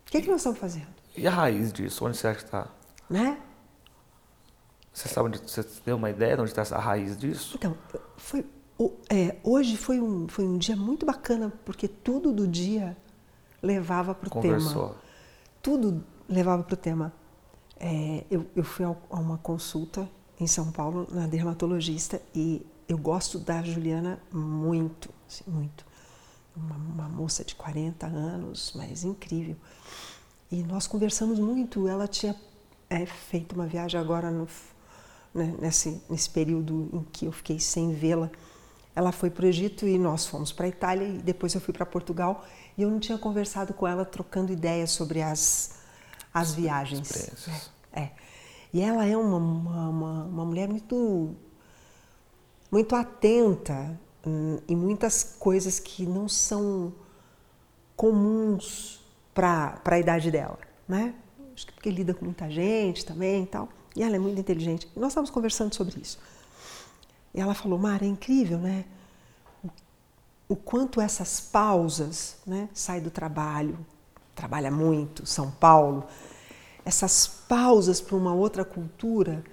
[0.05, 0.96] O que, é que nós estamos fazendo?
[1.17, 2.05] E a raiz disso?
[2.05, 2.67] Onde você acha que está?
[3.09, 3.41] Né?
[4.93, 7.55] Você sabe onde você tem uma ideia de onde está a raiz disso?
[7.57, 7.77] Então,
[8.15, 8.45] foi,
[9.09, 12.95] é, hoje foi um, foi um dia muito bacana, porque tudo do dia
[13.61, 14.95] levava para o tema.
[15.61, 17.13] Tudo levava para o tema.
[17.79, 23.39] É, eu, eu fui a uma consulta em São Paulo na dermatologista e eu gosto
[23.39, 25.85] da Juliana muito, assim, muito.
[26.55, 29.55] Uma, uma, moça de 40 anos, mas incrível.
[30.51, 31.87] E nós conversamos muito.
[31.87, 32.35] Ela tinha
[32.89, 34.47] é, feito uma viagem agora no
[35.37, 38.29] né, nesse, nesse período em que eu fiquei sem vê-la.
[38.95, 41.73] Ela foi para o Egito e nós fomos para a Itália e depois eu fui
[41.73, 42.43] para Portugal
[42.75, 45.75] e eu não tinha conversado com ela trocando ideias sobre as,
[46.33, 47.47] as viagens.
[47.93, 48.11] É, é.
[48.73, 51.35] E ela é uma, uma, uma, uma mulher muito,
[52.71, 53.99] muito atenta
[54.67, 56.91] em muitas coisas que não são
[57.95, 59.06] comuns
[59.37, 61.13] para a idade dela, né?
[61.53, 63.69] Acho que porque lida com muita gente também e tal.
[63.95, 64.89] E ela é muito inteligente.
[64.95, 66.17] E nós estávamos conversando sobre isso.
[67.35, 68.85] E ela falou, Mara, é incrível, né?
[70.49, 72.67] O, quanto essas pausas, né?
[72.73, 73.77] Sai do trabalho,
[74.33, 76.07] trabalha muito, São Paulo.
[76.83, 79.43] Essas pausas para uma outra cultura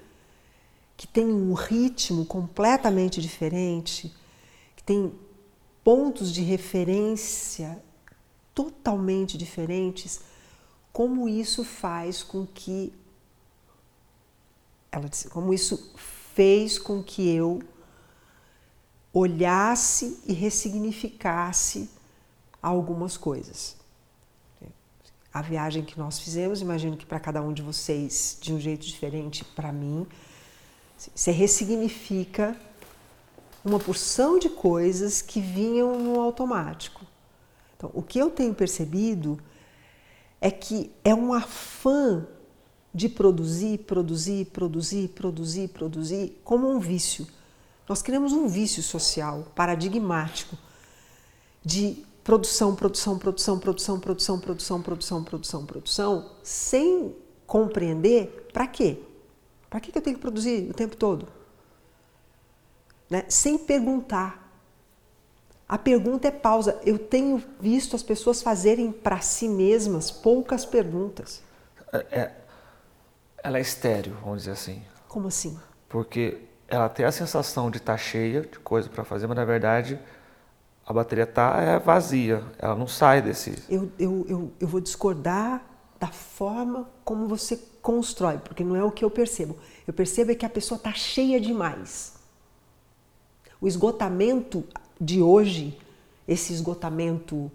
[0.97, 4.15] que tem um ritmo completamente diferente,
[4.77, 5.13] que tem
[5.83, 7.84] pontos de referência
[8.55, 10.21] totalmente diferentes,
[10.93, 12.93] como isso faz com que
[14.93, 17.61] ela disse, como isso fez com que eu
[19.13, 21.91] olhasse e ressignificasse
[22.63, 23.77] algumas coisas.
[25.33, 28.87] A viagem que nós fizemos, imagino que para cada um de vocês de um jeito
[28.87, 30.07] diferente, para mim,
[30.97, 32.57] você ressignifica
[33.65, 37.05] uma porção de coisas que vinham no automático.
[37.85, 39.39] Então, o que eu tenho percebido
[40.41, 42.27] é que é um afã
[42.95, 47.27] de produzir, produzir, produzir, produzir, produzir, como um vício.
[47.87, 50.57] Nós criamos um vício social paradigmático
[51.63, 57.15] de produção, produção, produção, produção, produção, produção, produção, produção, produção, sem
[57.47, 59.03] compreender para quê?
[59.69, 61.29] Para que eu tenho que produzir o tempo todo?
[63.11, 63.27] Né?
[63.29, 64.44] Sem perguntar.
[65.69, 66.79] A pergunta é pausa.
[66.85, 71.43] Eu tenho visto as pessoas fazerem para si mesmas poucas perguntas.
[71.93, 72.33] É, é
[73.43, 74.83] ela é estéreo, vamos dizer assim.
[75.07, 75.59] Como assim?
[75.89, 79.45] Porque ela tem a sensação de estar tá cheia de coisa para fazer, mas na
[79.45, 80.01] verdade
[80.87, 83.63] a bateria tá é vazia, ela não sai desse.
[83.69, 85.63] Eu, eu, eu, eu vou discordar
[86.01, 89.57] da forma como você constrói, porque não é o que eu percebo.
[89.87, 92.15] Eu percebo é que a pessoa está cheia demais.
[93.61, 94.65] O esgotamento
[95.05, 95.79] de hoje,
[96.27, 97.51] esse esgotamento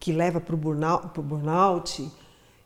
[0.00, 2.10] que leva para o burnout, burnout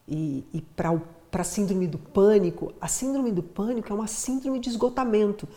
[0.07, 0.93] e, e para
[1.33, 5.49] a síndrome do pânico, a síndrome do pânico é uma síndrome de esgotamento,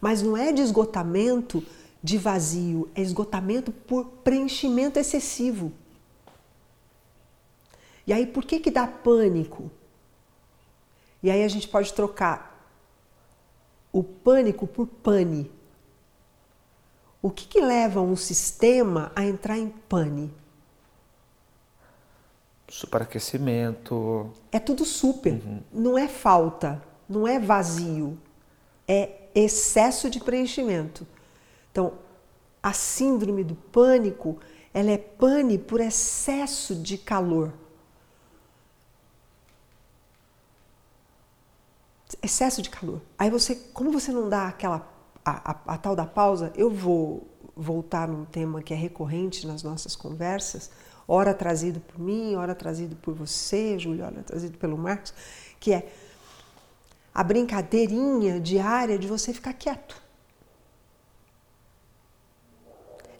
[0.00, 1.64] mas não é de esgotamento
[2.02, 5.72] de vazio, é esgotamento por preenchimento excessivo.
[8.06, 9.70] E aí, por que, que dá pânico?
[11.22, 12.68] E aí a gente pode trocar
[13.90, 15.50] o pânico por pane.
[17.24, 20.30] O que, que leva um sistema a entrar em pane?
[22.68, 24.30] Superaquecimento.
[24.52, 25.32] É tudo super.
[25.32, 25.62] Uhum.
[25.72, 28.18] Não é falta, não é vazio.
[28.86, 31.06] É excesso de preenchimento.
[31.72, 31.94] Então,
[32.62, 34.38] a síndrome do pânico,
[34.74, 37.54] ela é pane por excesso de calor.
[42.22, 43.00] Excesso de calor.
[43.18, 44.92] Aí você, como você não dá aquela
[45.24, 49.62] a, a, a tal da pausa, eu vou voltar num tema que é recorrente nas
[49.62, 50.70] nossas conversas,
[51.06, 55.14] ora trazido por mim, ora trazido por você, Júlia, ora trazido pelo Marcos,
[55.58, 55.92] que é
[57.14, 60.02] a brincadeirinha diária de você ficar quieto.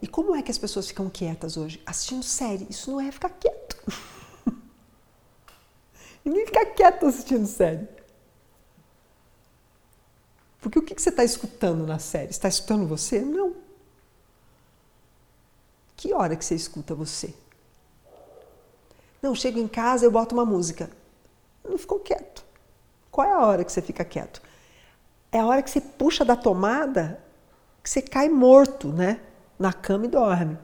[0.01, 1.81] E como é que as pessoas ficam quietas hoje?
[1.85, 2.67] Assistindo série.
[2.69, 3.75] Isso não é ficar quieto.
[6.23, 7.87] Ninguém fica quieto assistindo série.
[10.65, 12.31] Porque o que você está escutando na série?
[12.31, 13.21] Está escutando você?
[13.21, 13.53] Não.
[15.95, 17.35] Que hora que você escuta você?
[19.21, 20.89] Não, chego em casa, eu boto uma música.
[21.63, 22.43] Não ficou quieto.
[23.11, 24.41] Qual é a hora que você fica quieto?
[25.31, 27.23] É a hora que você puxa da tomada
[27.83, 29.19] que você cai morto, né?
[29.59, 30.57] Na cama e dorme.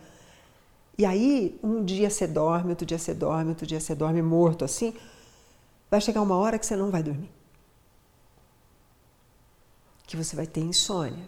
[0.97, 4.65] E aí, um dia você dorme, outro dia você dorme, outro dia você dorme morto
[4.65, 4.95] assim.
[5.91, 7.29] Vai chegar uma hora que você não vai dormir.
[10.11, 11.25] Que você vai ter insônia.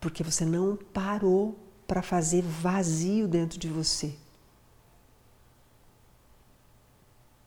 [0.00, 4.16] Porque você não parou para fazer vazio dentro de você.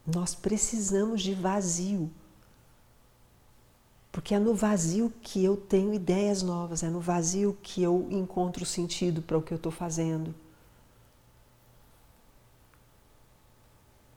[0.05, 2.11] Nós precisamos de vazio.
[4.11, 8.67] Porque é no vazio que eu tenho ideias novas, é no vazio que eu encontro
[8.67, 10.29] sentido para o que eu estou fazendo.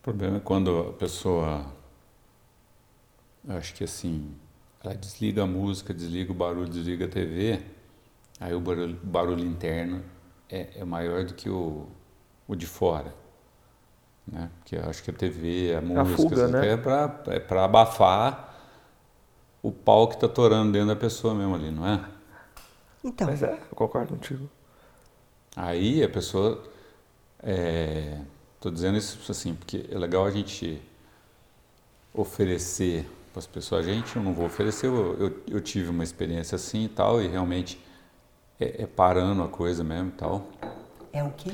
[0.01, 1.75] O problema é quando a pessoa,
[3.49, 4.35] acho que assim,
[4.83, 7.61] ela desliga a música, desliga o barulho, desliga a TV,
[8.41, 10.03] aí o barulho, barulho interno
[10.49, 11.87] é, é maior do que o,
[12.47, 13.15] o de fora
[14.27, 14.51] né?
[14.59, 16.73] Porque acho que a TV, a música, a fuga, né?
[16.73, 18.55] é para é para abafar
[19.63, 22.05] o pau que está torando dentro da pessoa mesmo ali, não é?
[23.05, 23.27] Então.
[23.29, 24.49] Mas é, eu concordo contigo.
[25.55, 26.63] Aí a pessoa,
[27.43, 28.21] é,
[28.61, 30.83] tô dizendo isso assim, porque é legal a gente
[32.13, 33.85] oferecer para as pessoas.
[33.85, 37.29] Gente, eu não vou oferecer, eu, eu, eu tive uma experiência assim e tal, e
[37.29, 37.79] realmente
[38.59, 40.49] é, é parando a coisa mesmo e tal.
[41.13, 41.53] É o quê?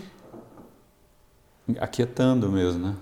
[1.80, 2.96] aquietando mesmo, né?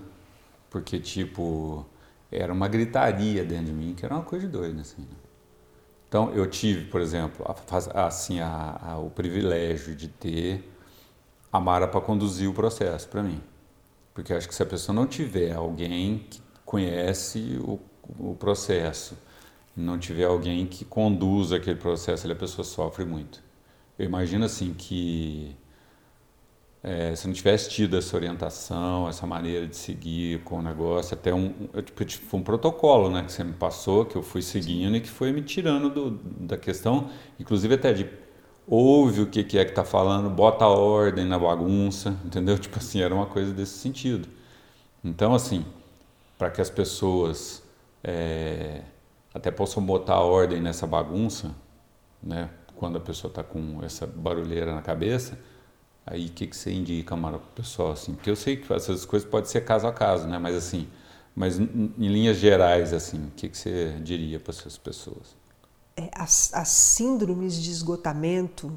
[0.69, 1.85] Porque, tipo,
[2.31, 5.01] era uma gritaria dentro de mim que era uma coisa de doido, assim.
[5.01, 5.17] Né?
[6.07, 10.71] Então, eu tive, por exemplo, a, assim, a, a, o privilégio de ter
[11.51, 13.41] a Mara para conduzir o processo para mim.
[14.13, 17.79] Porque acho que se a pessoa não tiver alguém que conhece o,
[18.19, 19.17] o processo,
[19.75, 23.41] não tiver alguém que conduza aquele processo, a pessoa sofre muito.
[23.97, 25.55] Eu imagino assim que
[26.83, 31.33] é, se não tivesse tido essa orientação, essa maneira de seguir com o negócio, até
[31.33, 31.53] um,
[31.85, 35.09] tipo, foi um protocolo né, que você me passou, que eu fui seguindo e que
[35.09, 36.11] foi me tirando do,
[36.45, 38.09] da questão, inclusive até de
[38.67, 42.57] ouve o que, que é que está falando, bota a ordem na bagunça, entendeu?
[42.57, 44.27] Tipo assim, era uma coisa desse sentido.
[45.03, 45.65] Então, assim,
[46.37, 47.61] para que as pessoas
[48.03, 48.81] é,
[49.33, 51.55] até possam botar ordem nessa bagunça,
[52.21, 55.37] né, quando a pessoa está com essa barulheira na cabeça,
[56.05, 57.91] Aí o que, que você indica, Mara, para o pessoal?
[57.91, 58.13] Assim?
[58.13, 60.37] Porque eu sei que essas coisas podem ser caso a caso, né?
[60.39, 60.87] Mas assim,
[61.35, 65.35] mas em linhas gerais, assim, o que, que você diria para essas pessoas?
[65.95, 68.75] É, as, as síndromes de esgotamento,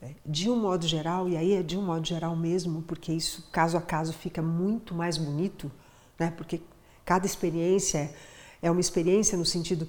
[0.00, 3.48] é, de um modo geral, e aí é de um modo geral mesmo, porque isso
[3.50, 5.70] caso a caso fica muito mais bonito,
[6.18, 6.30] né?
[6.30, 6.62] Porque
[7.04, 8.14] cada experiência
[8.62, 9.88] é uma experiência no sentido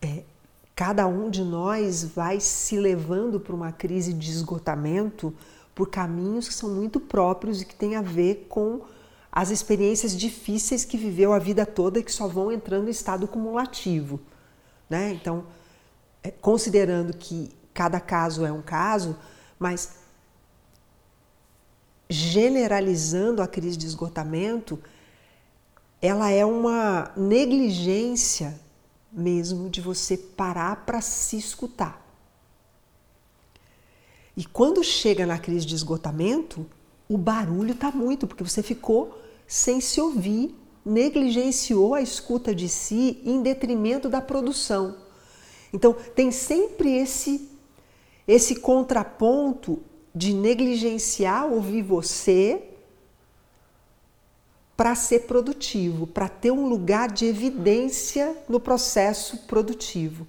[0.00, 0.22] é,
[0.74, 5.34] cada um de nós vai se levando para uma crise de esgotamento
[5.74, 8.80] por caminhos que são muito próprios e que têm a ver com
[9.30, 13.28] as experiências difíceis que viveu a vida toda e que só vão entrando em estado
[13.28, 14.20] cumulativo.
[14.88, 15.12] Né?
[15.12, 15.44] Então,
[16.22, 19.16] é, considerando que cada caso é um caso,
[19.58, 19.96] mas
[22.08, 24.78] generalizando a crise de esgotamento,
[26.00, 28.58] ela é uma negligência
[29.12, 32.00] mesmo de você parar para se escutar.
[34.36, 36.64] E quando chega na crise de esgotamento,
[37.08, 43.20] o barulho está muito, porque você ficou sem se ouvir, negligenciou a escuta de si
[43.24, 44.96] em detrimento da produção.
[45.72, 47.48] Então, tem sempre esse
[48.26, 49.82] esse contraponto
[50.14, 52.69] de negligenciar ouvir você
[54.80, 60.26] para ser produtivo, para ter um lugar de evidência no processo produtivo.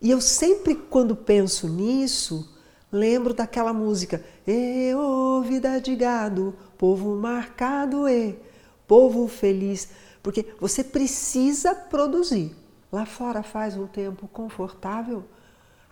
[0.00, 2.50] E eu sempre, quando penso nisso,
[2.90, 8.38] lembro daquela música: E ô vida de gado, povo marcado e
[8.86, 9.90] povo feliz.
[10.22, 12.56] Porque você precisa produzir.
[12.90, 15.24] Lá fora faz um tempo confortável,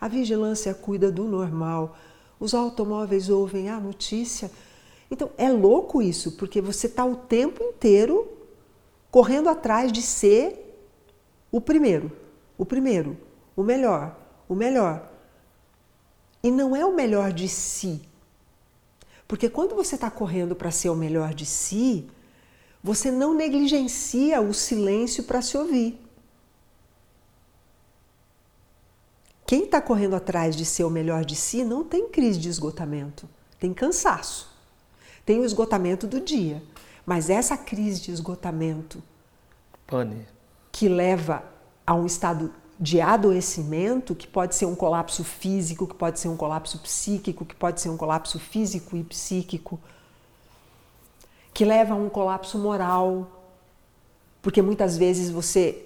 [0.01, 1.95] a vigilância cuida do normal,
[2.39, 4.49] os automóveis ouvem a notícia
[5.11, 8.31] então é louco isso, porque você está o tempo inteiro
[9.09, 10.77] correndo atrás de ser
[11.51, 12.11] o primeiro,
[12.57, 13.17] o primeiro,
[13.55, 14.15] o melhor,
[14.47, 15.11] o melhor.
[16.43, 18.01] E não é o melhor de si.
[19.27, 22.07] Porque quando você está correndo para ser o melhor de si,
[22.83, 25.99] você não negligencia o silêncio para se ouvir.
[29.45, 33.27] Quem está correndo atrás de ser o melhor de si não tem crise de esgotamento,
[33.59, 34.48] tem cansaço
[35.29, 36.59] tem o esgotamento do dia.
[37.05, 39.03] Mas essa crise de esgotamento
[39.85, 40.25] Pane.
[40.71, 41.43] que leva
[41.85, 46.35] a um estado de adoecimento, que pode ser um colapso físico, que pode ser um
[46.35, 49.79] colapso psíquico, que pode ser um colapso físico e psíquico,
[51.53, 53.29] que leva a um colapso moral,
[54.41, 55.85] porque muitas vezes você,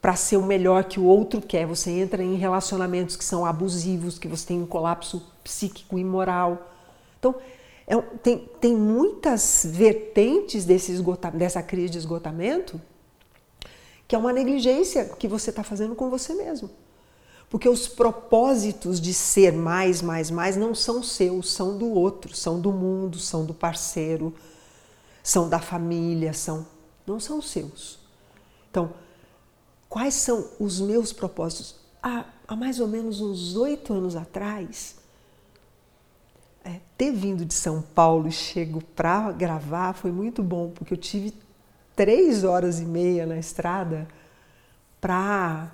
[0.00, 4.16] para ser o melhor que o outro quer, você entra em relacionamentos que são abusivos,
[4.16, 6.70] que você tem um colapso psíquico e moral.
[7.18, 7.34] Então,
[7.86, 10.92] é, tem, tem muitas vertentes desse
[11.34, 12.80] dessa crise de esgotamento
[14.08, 16.70] que é uma negligência que você está fazendo com você mesmo.
[17.50, 22.60] Porque os propósitos de ser mais, mais, mais não são seus, são do outro, são
[22.60, 24.34] do mundo, são do parceiro,
[25.22, 26.66] são da família, são
[27.06, 28.00] não são seus.
[28.68, 28.92] Então,
[29.88, 31.76] quais são os meus propósitos?
[32.02, 34.96] Há, há mais ou menos uns oito anos atrás,
[36.66, 40.98] é, ter vindo de São Paulo e chego para gravar foi muito bom, porque eu
[40.98, 41.32] tive
[41.94, 44.08] três horas e meia na estrada
[45.00, 45.70] para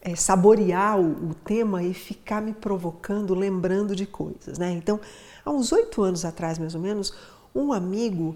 [0.00, 4.58] é, saborear o, o, tema e ficar me provocando, lembrando de coisas.
[4.58, 4.72] Né?
[4.72, 4.98] Então,
[5.44, 7.14] há uns oito anos atrás, mais ou menos,
[7.54, 8.34] um amigo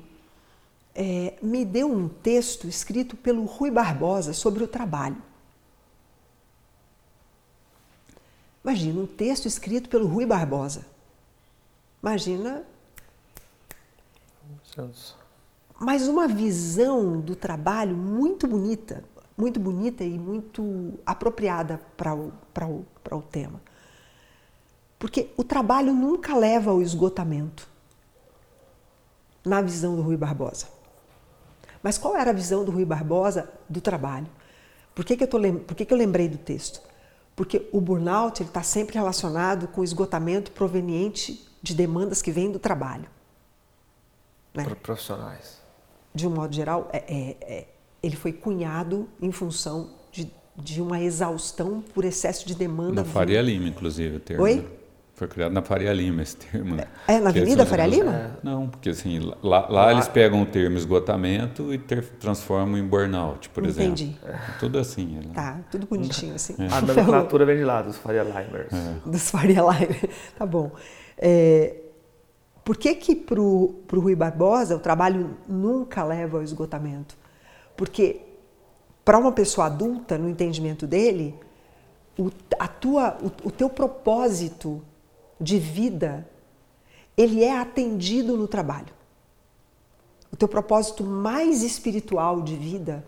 [0.95, 5.17] é, me deu um texto escrito pelo Rui Barbosa sobre o trabalho.
[8.63, 10.98] Imagina, um texto escrito pelo Rui Barbosa.
[12.03, 12.65] Imagina.
[15.79, 19.05] Mas uma visão do trabalho muito bonita,
[19.37, 22.33] muito bonita e muito apropriada para o,
[22.63, 23.61] o, o tema.
[24.99, 27.69] Porque o trabalho nunca leva ao esgotamento,
[29.45, 30.67] na visão do Rui Barbosa.
[31.81, 34.27] Mas qual era a visão do Rui Barbosa do trabalho?
[34.95, 36.83] Por que, que, eu, tô, por que, que eu lembrei do texto?
[37.37, 42.59] Porque o burnout está sempre relacionado com o esgotamento proveniente de demandas que vêm do
[42.59, 43.09] trabalho.
[44.55, 44.64] Né?
[44.83, 45.61] Profissionais.
[46.14, 47.66] De um modo geral, é, é, é,
[48.03, 53.03] ele foi cunhado em função de, de uma exaustão por excesso de demanda.
[53.03, 54.42] Na Faria Lima, inclusive, o termo.
[54.42, 54.57] Oi?
[54.57, 54.64] Né?
[55.18, 56.77] Foi criado na Faria Lima esse termo.
[56.77, 56.87] Né?
[57.09, 58.12] É, na Avenida Faria Lima?
[58.12, 58.31] É.
[58.40, 62.87] Não, porque assim, lá, lá, lá, eles pegam o termo esgotamento e ter, transformam em
[62.87, 64.16] burnout, por Entendi.
[64.16, 64.29] exemplo.
[64.29, 64.59] É.
[64.61, 65.07] Tudo assim.
[65.16, 65.33] Né?
[65.35, 66.55] Tá, tudo bonitinho assim.
[66.57, 66.73] É.
[66.73, 68.73] A nomenclatura vem de lá, dos Faria Limers.
[68.73, 68.94] É.
[69.05, 70.07] Dos Faria Limers,
[70.38, 70.71] tá bom.
[71.18, 71.76] É,
[72.64, 77.16] por que que para o Rui Barbosa o trabalho nunca leva ao esgotamento?
[77.77, 78.21] Porque
[79.04, 81.35] para uma pessoa adulta, no entendimento dele,
[82.19, 84.83] o, a tua, o, o teu propósito
[85.40, 86.29] de vida,
[87.16, 88.92] ele é atendido no trabalho.
[90.31, 93.04] O teu propósito mais espiritual de vida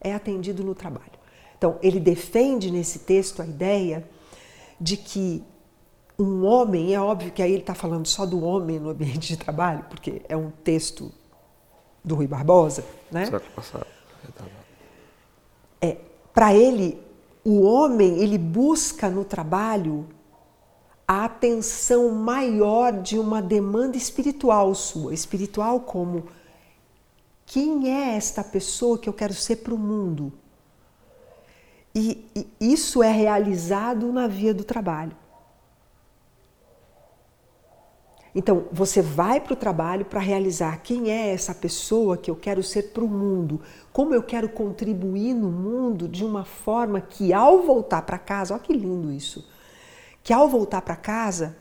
[0.00, 1.18] é atendido no trabalho.
[1.56, 4.06] Então, ele defende nesse texto a ideia
[4.80, 5.42] de que
[6.18, 9.36] um homem, é óbvio que aí ele está falando só do homem no ambiente de
[9.36, 11.12] trabalho, porque é um texto
[12.02, 13.26] do Rui Barbosa, né?
[13.54, 13.86] passado.
[15.80, 15.96] É,
[16.34, 17.00] para ele,
[17.44, 20.08] o homem ele busca no trabalho
[21.06, 26.26] a atenção maior de uma demanda espiritual sua, espiritual como
[27.46, 30.32] quem é esta pessoa que eu quero ser para o mundo?
[31.94, 35.16] E, e isso é realizado na via do trabalho.
[38.38, 42.62] Então, você vai para o trabalho para realizar quem é essa pessoa que eu quero
[42.62, 43.60] ser para o mundo,
[43.92, 48.62] como eu quero contribuir no mundo de uma forma que, ao voltar para casa, olha
[48.62, 49.44] que lindo isso,
[50.22, 51.56] que ao voltar para casa,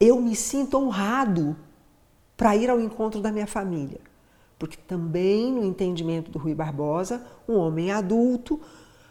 [0.00, 1.54] eu me sinto honrado
[2.34, 4.00] para ir ao encontro da minha família.
[4.58, 8.58] Porque também, no entendimento do Rui Barbosa, um homem adulto,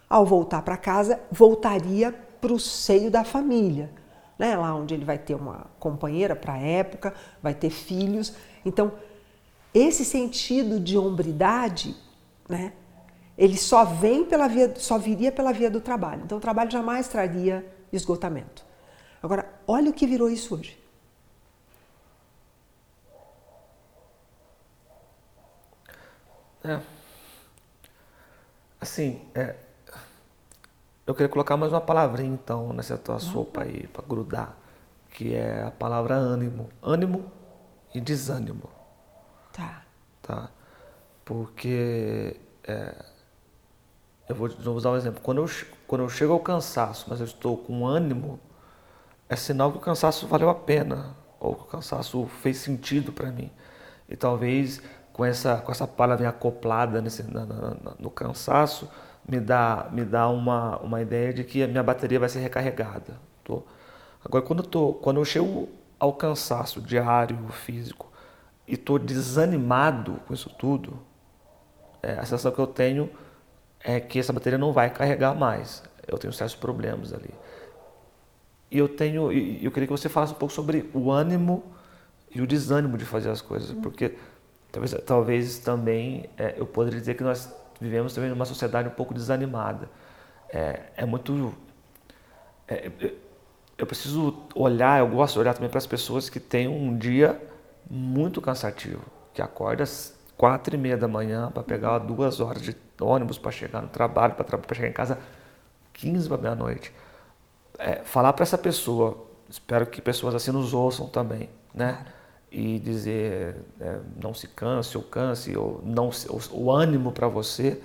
[0.10, 3.92] ao voltar para casa, voltaria para o seio da família,
[4.38, 4.56] né?
[4.56, 8.34] lá onde ele vai ter uma companheira para a época, vai ter filhos.
[8.66, 8.94] Então,
[9.74, 11.96] esse sentido de hombridade,
[12.48, 12.74] né?
[13.38, 16.24] ele só vem pela via, só viria pela via do trabalho.
[16.24, 18.64] Então, o trabalho jamais traria esgotamento.
[19.22, 20.78] Agora, olha o que virou isso hoje.
[26.64, 26.80] É.
[28.80, 29.56] Assim, é,
[31.06, 34.56] eu queria colocar mais uma palavrinha então nessa tua sopa aí, para grudar,
[35.12, 36.70] que é a palavra ânimo.
[36.82, 37.32] Ânimo
[37.94, 38.70] e desânimo.
[39.52, 39.84] Tá.
[40.22, 40.50] Tá?
[41.26, 42.96] Porque é,
[44.30, 45.22] eu vou, vou dar um exemplo.
[45.22, 45.50] Quando eu,
[45.86, 48.40] quando eu chego ao cansaço, mas eu estou com ânimo,
[49.28, 53.30] é sinal que o cansaço valeu a pena, ou que o cansaço fez sentido para
[53.30, 53.52] mim.
[54.08, 54.82] E talvez
[55.12, 58.90] com essa, com essa palavra acoplada nesse, na, na, no cansaço,
[59.28, 63.20] me dá, me dá uma, uma ideia de que a minha bateria vai ser recarregada.
[63.44, 63.64] Tô.
[64.24, 65.70] Agora, quando eu, tô, quando eu chego
[66.00, 68.12] ao cansaço diário, físico,
[68.68, 71.00] e estou desanimado com isso tudo,
[72.02, 73.10] é, a sensação que eu tenho
[73.80, 75.84] é que essa bateria não vai carregar mais.
[76.08, 77.34] Eu tenho certos problemas ali.
[78.72, 81.64] E eu tenho, eu queria que você falasse um pouco sobre o ânimo
[82.34, 84.16] e o desânimo de fazer as coisas, porque
[84.74, 87.54] Talvez, talvez também é, eu poderia dizer que nós
[87.84, 89.90] vivemos também numa sociedade um pouco desanimada.
[90.50, 91.54] É, é muito.
[92.68, 92.90] É,
[93.78, 97.40] eu preciso olhar, eu gosto de olhar também para as pessoas que têm um dia
[97.90, 99.04] muito cansativo,
[99.34, 103.52] que acorda às quatro e meia da manhã para pegar duas horas de ônibus para
[103.52, 105.20] chegar no trabalho, para chegar em casa
[105.92, 106.94] 15 para meia-noite.
[107.78, 112.06] É, falar para essa pessoa, espero que pessoas assim nos ouçam também, né?
[112.54, 116.12] E dizer é, não se canse ou canse ou não
[116.52, 117.82] o ânimo para você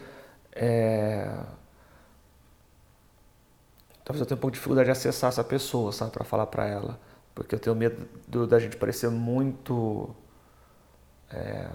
[0.53, 1.27] é...
[4.05, 6.67] talvez eu tenha um pouco de dificuldade de acessar essa pessoa sabe para falar para
[6.67, 7.01] ela
[7.35, 10.15] porque eu tenho medo do, da gente parecer muito
[11.31, 11.71] é...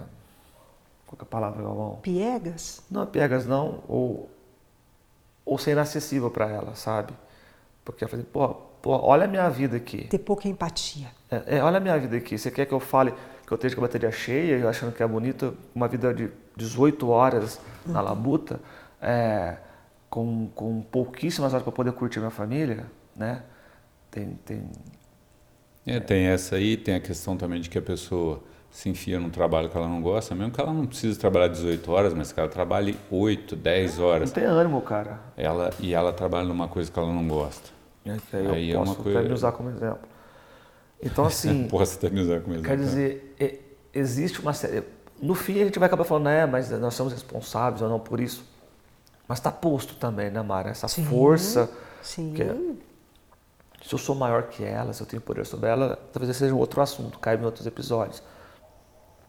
[1.04, 1.98] qual é a palavra Galvão?
[2.00, 4.30] piegas não é piegas não ou
[5.44, 7.12] ou ser inacessível para ela sabe
[7.84, 10.04] porque ela fala pô Pô, olha a minha vida aqui.
[10.08, 11.06] Ter pouca empatia.
[11.30, 12.36] É, é, olha a minha vida aqui.
[12.36, 13.14] Você quer que eu fale
[13.46, 17.08] que eu esteja com a bateria cheia, achando que é bonito, uma vida de 18
[17.08, 18.04] horas na uhum.
[18.04, 18.60] labuta,
[19.00, 19.56] é,
[20.10, 22.84] com, com pouquíssimas horas para poder curtir minha família,
[23.16, 23.42] né?
[24.10, 24.70] Tem, tem,
[25.86, 29.30] é, tem essa aí, tem a questão também de que a pessoa se enfia num
[29.30, 32.38] trabalho que ela não gosta, mesmo que ela não precise trabalhar 18 horas, mas que
[32.38, 34.28] ela trabalhe 8, 10 horas.
[34.28, 35.20] Não tem ânimo, cara.
[35.38, 37.73] Ela, e ela trabalha numa coisa que ela não gosta.
[38.04, 38.18] Né?
[38.30, 39.18] Que aí, aí eu é posso coisa...
[39.18, 40.08] até me usar como exemplo.
[41.02, 41.68] Então, assim.
[41.68, 42.70] posso até me usar como exemplo.
[42.70, 43.58] Quer dizer, é,
[43.92, 44.82] existe uma série.
[45.20, 48.20] No fim, a gente vai acabar falando, é, mas nós somos responsáveis ou não por
[48.20, 48.44] isso.
[49.26, 50.70] Mas está posto também, né, Mara?
[50.70, 51.70] Essa sim, força.
[52.02, 52.34] Sim.
[52.34, 52.54] Que é,
[53.84, 56.54] se eu sou maior que ela, se eu tenho poder sobre ela, talvez esse seja
[56.54, 58.22] um outro assunto, caiba em outros episódios.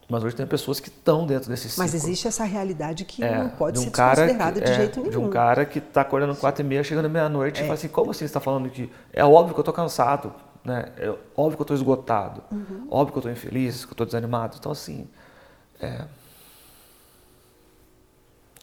[0.07, 1.83] Mas hoje tem pessoas que estão dentro desse ciclo.
[1.83, 4.99] Mas existe essa realidade que é, não pode de um ser desconsiderada de é, jeito
[4.99, 5.11] nenhum.
[5.11, 7.63] De um cara que está acordando quatro e meia, chegando meia-noite é.
[7.63, 8.91] e fala assim, como assim você está falando que...
[9.11, 10.31] É óbvio que eu estou cansado,
[10.63, 10.91] né?
[10.97, 12.87] É óbvio que eu estou esgotado, uhum.
[12.89, 14.57] óbvio que eu estou infeliz, que eu estou desanimado.
[14.59, 15.07] Então, assim...
[15.79, 16.05] É...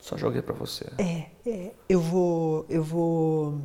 [0.00, 0.86] Só joguei para você.
[0.96, 2.66] É, é, eu vou...
[2.68, 3.60] Eu vou...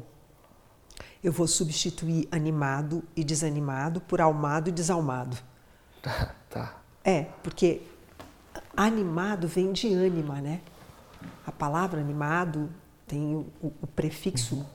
[1.23, 5.37] Eu vou substituir animado e desanimado por almado e desalmado.
[5.99, 6.86] Tá, tá.
[7.07, 7.81] É, porque
[8.75, 10.59] animado vem de ânima, né?
[11.45, 12.69] A palavra animado
[13.07, 14.65] tem o, o, prefixo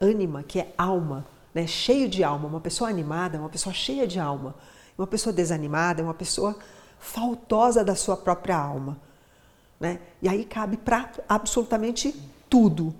[0.00, 1.66] ânima, que é alma, né?
[1.66, 2.46] cheio de alma.
[2.46, 4.54] Uma pessoa animada é uma pessoa cheia de alma.
[4.96, 6.56] Uma pessoa desanimada é uma pessoa
[7.00, 8.96] faltosa da sua própria alma.
[9.80, 9.98] Né?
[10.22, 12.14] E aí cabe para absolutamente
[12.48, 12.94] tudo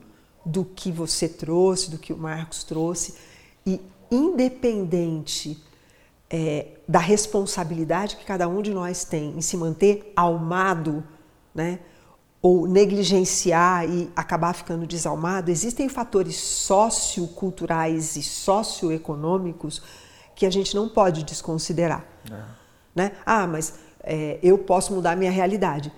[0.45, 3.15] do que você trouxe, do que o Marcos trouxe.
[3.65, 3.81] E
[4.11, 5.63] independente
[6.33, 11.05] é, da responsabilidade que cada um de nós tem em se manter almado,
[11.55, 11.81] né?
[12.41, 19.81] ou negligenciar e acabar ficando desalmado, existem fatores socioculturais e socioeconômicos
[20.35, 22.05] que a gente não pode desconsiderar.
[22.29, 22.43] É.
[22.97, 23.13] Né?
[23.25, 25.93] Ah, mas é, eu posso mudar minha realidade.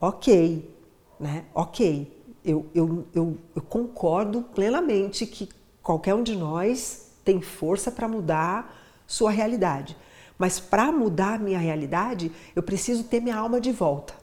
[0.00, 0.74] Ok,
[1.20, 1.44] né?
[1.52, 2.10] ok.
[2.42, 5.48] eu, eu, eu, eu concordo plenamente que
[5.82, 9.96] qualquer um de nós tem força para mudar sua realidade.
[10.38, 14.14] Mas para mudar minha realidade, eu preciso ter minha alma de volta.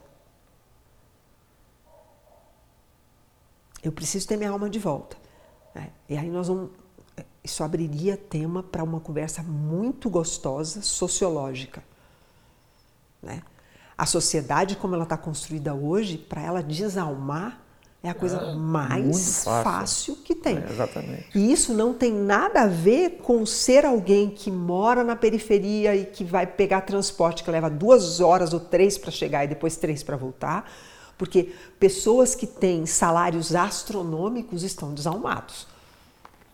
[3.82, 5.16] Eu preciso ter minha alma de volta.
[5.74, 6.70] É, e aí nós vamos.
[7.42, 11.84] Isso abriria tema para uma conversa muito gostosa, sociológica.
[13.22, 13.42] Né?
[13.96, 17.63] A sociedade, como ela está construída hoje, para ela desalmar,
[18.04, 19.64] é a coisa é, mais fácil.
[19.64, 20.16] fácil.
[20.16, 20.58] que tem.
[20.58, 21.26] É, exatamente.
[21.34, 26.04] E isso não tem nada a ver com ser alguém que mora na periferia e
[26.04, 30.02] que vai pegar transporte que leva duas horas ou três para chegar e depois três
[30.02, 30.70] para voltar,
[31.16, 35.66] porque pessoas que têm salários astronômicos estão desalmados.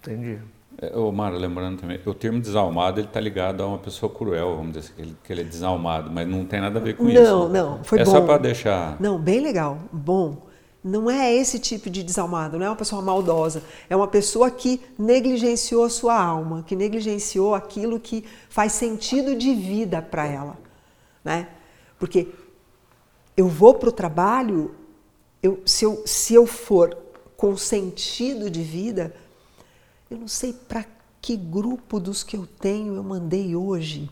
[0.00, 0.38] Entendi.
[0.80, 4.56] É, ô, Mara, lembrando também, o termo desalmado ele está ligado a uma pessoa cruel,
[4.56, 6.96] vamos dizer assim, que ele, que ele é desalmado, mas não tem nada a ver
[6.96, 7.22] com não, isso.
[7.22, 8.10] Não, não, foi é bom.
[8.10, 8.96] É só para deixar.
[9.00, 10.48] Não, bem legal, bom
[10.82, 14.80] não é esse tipo de desalmado, não é uma pessoa maldosa, é uma pessoa que
[14.98, 20.58] negligenciou a sua alma, que negligenciou aquilo que faz sentido de vida para ela,
[21.22, 21.48] né?
[21.98, 22.28] Porque
[23.36, 24.74] eu vou para o trabalho,
[25.42, 26.96] eu, se, eu, se eu for
[27.36, 29.14] com sentido de vida,
[30.10, 30.84] eu não sei para
[31.20, 34.10] que grupo dos que eu tenho eu mandei hoje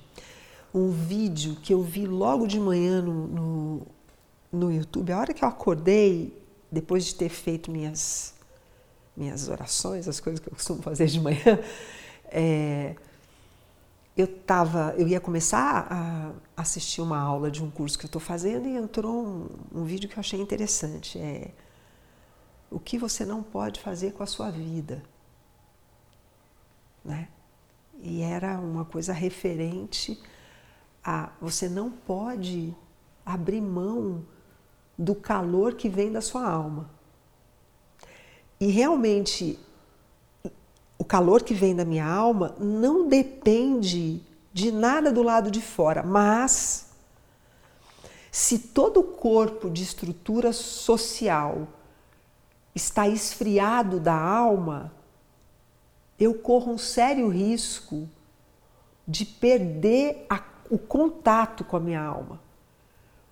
[0.75, 3.87] um vídeo que eu vi logo de manhã no, no,
[4.53, 5.13] no YouTube.
[5.13, 6.37] A hora que eu acordei,
[6.71, 8.35] depois de ter feito minhas,
[9.17, 11.59] minhas orações, as coisas que eu costumo fazer de manhã,
[12.27, 12.95] é,
[14.17, 18.21] eu tava, eu ia começar a assistir uma aula de um curso que eu estou
[18.21, 21.19] fazendo e entrou um, um, vídeo que eu achei interessante.
[21.19, 21.53] É
[22.71, 25.03] o que você não pode fazer com a sua vida,
[27.05, 27.29] né?
[28.01, 30.21] E era uma coisa referente
[31.03, 32.77] a você não pode
[33.25, 34.25] abrir mão
[34.99, 36.91] do calor que vem da sua alma.
[38.61, 39.59] E realmente,
[40.99, 44.21] o calor que vem da minha alma não depende
[44.53, 46.89] de nada do lado de fora, mas
[48.33, 51.69] se todo o corpo de estrutura social
[52.75, 54.93] está esfriado da alma,
[56.19, 58.09] eu corro um sério risco
[59.07, 62.41] de perder a, o contato com a minha alma.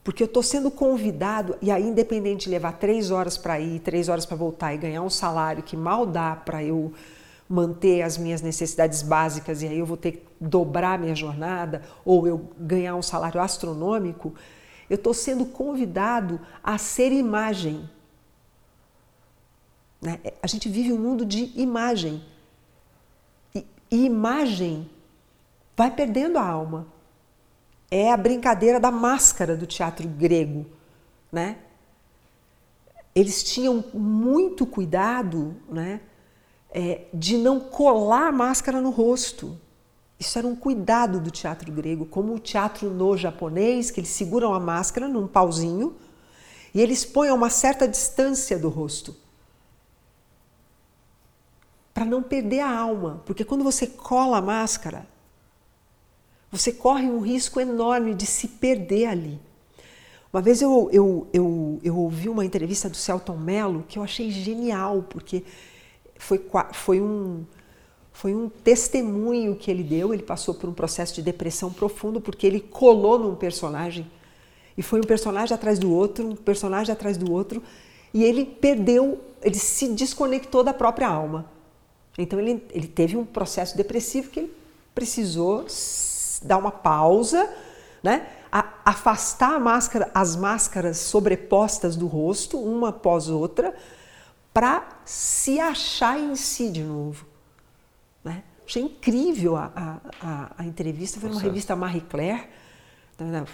[0.07, 4.09] Porque eu estou sendo convidado, e aí, independente de levar três horas para ir, três
[4.09, 6.93] horas para voltar e ganhar um salário que mal dá para eu
[7.49, 12.25] manter as minhas necessidades básicas, e aí eu vou ter que dobrar minha jornada, ou
[12.25, 14.33] eu ganhar um salário astronômico,
[14.89, 17.91] eu estou sendo convidado a ser imagem.
[20.01, 20.21] Né?
[20.41, 22.23] A gente vive um mundo de imagem.
[23.53, 24.89] E, e imagem
[25.77, 26.95] vai perdendo a alma
[27.91, 30.67] é a brincadeira da máscara do teatro grego,
[31.31, 31.59] né?
[33.15, 36.01] Eles tinham muito cuidado, né,
[36.71, 39.59] é, de não colar a máscara no rosto.
[40.19, 44.53] Isso era um cuidado do teatro grego, como o teatro no japonês, que eles seguram
[44.53, 45.97] a máscara num pauzinho
[46.75, 49.17] e eles põem a uma certa distância do rosto
[51.95, 55.07] para não perder a alma, porque quando você cola a máscara,
[56.51, 59.41] você corre um risco enorme de se perder ali.
[60.33, 64.31] Uma vez eu, eu, eu, eu ouvi uma entrevista do Celton Mello que eu achei
[64.31, 65.43] genial, porque
[66.19, 67.45] foi, foi, um,
[68.13, 70.13] foi um testemunho que ele deu.
[70.13, 74.11] Ele passou por um processo de depressão profundo porque ele colou num personagem.
[74.77, 77.63] E foi um personagem atrás do outro, um personagem atrás do outro,
[78.13, 81.51] e ele perdeu, ele se desconectou da própria alma.
[82.19, 84.53] Então ele, ele teve um processo depressivo que ele
[84.95, 85.65] precisou
[86.43, 87.49] dar uma pausa,
[88.03, 88.27] né?
[88.85, 93.75] afastar máscara, as máscaras sobrepostas do rosto, uma após outra,
[94.55, 97.27] para se achar em si de novo.
[98.25, 98.43] Né?
[98.67, 102.49] Achei incrível a, a, a, entrevista, foi numa revista Marie Claire,
[103.19, 103.47] não,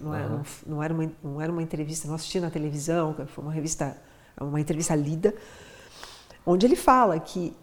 [0.00, 3.52] não, era, não, era uma, não era uma entrevista, não assisti na televisão, foi uma
[3.52, 3.96] revista,
[4.40, 5.34] uma entrevista lida,
[6.44, 7.56] onde ele fala que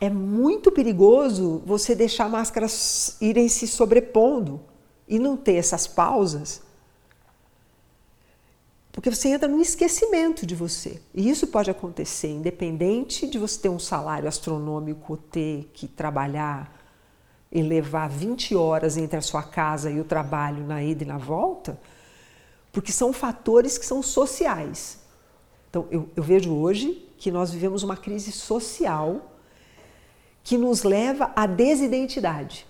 [0.00, 4.60] é muito perigoso você deixar máscaras irem se sobrepondo
[5.08, 6.62] e não ter essas pausas,
[8.92, 11.02] porque você entra no esquecimento de você.
[11.14, 16.74] E isso pode acontecer independente de você ter um salário astronômico, ter que trabalhar
[17.52, 21.18] e levar 20 horas entre a sua casa e o trabalho na ida e na
[21.18, 21.78] volta,
[22.72, 24.98] porque são fatores que são sociais.
[25.68, 29.35] Então, eu, eu vejo hoje que nós vivemos uma crise social
[30.46, 32.64] que nos leva à desidentidade.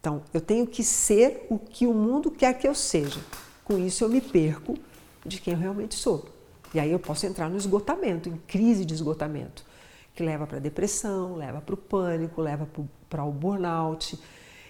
[0.00, 3.18] Então, eu tenho que ser o que o mundo quer que eu seja.
[3.64, 4.78] Com isso, eu me perco
[5.26, 6.26] de quem eu realmente sou.
[6.72, 9.64] E aí eu posso entrar no esgotamento, em crise de esgotamento,
[10.14, 12.68] que leva para depressão, leva para o pânico, leva
[13.10, 14.16] para o burnout.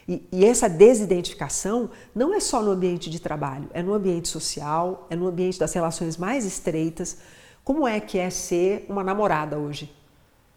[0.09, 5.07] E, e, essa desidentificação não é só no ambiente de trabalho, é no ambiente social,
[5.11, 7.19] é no ambiente das relações mais estreitas.
[7.63, 9.95] Como é que é ser uma namorada hoje?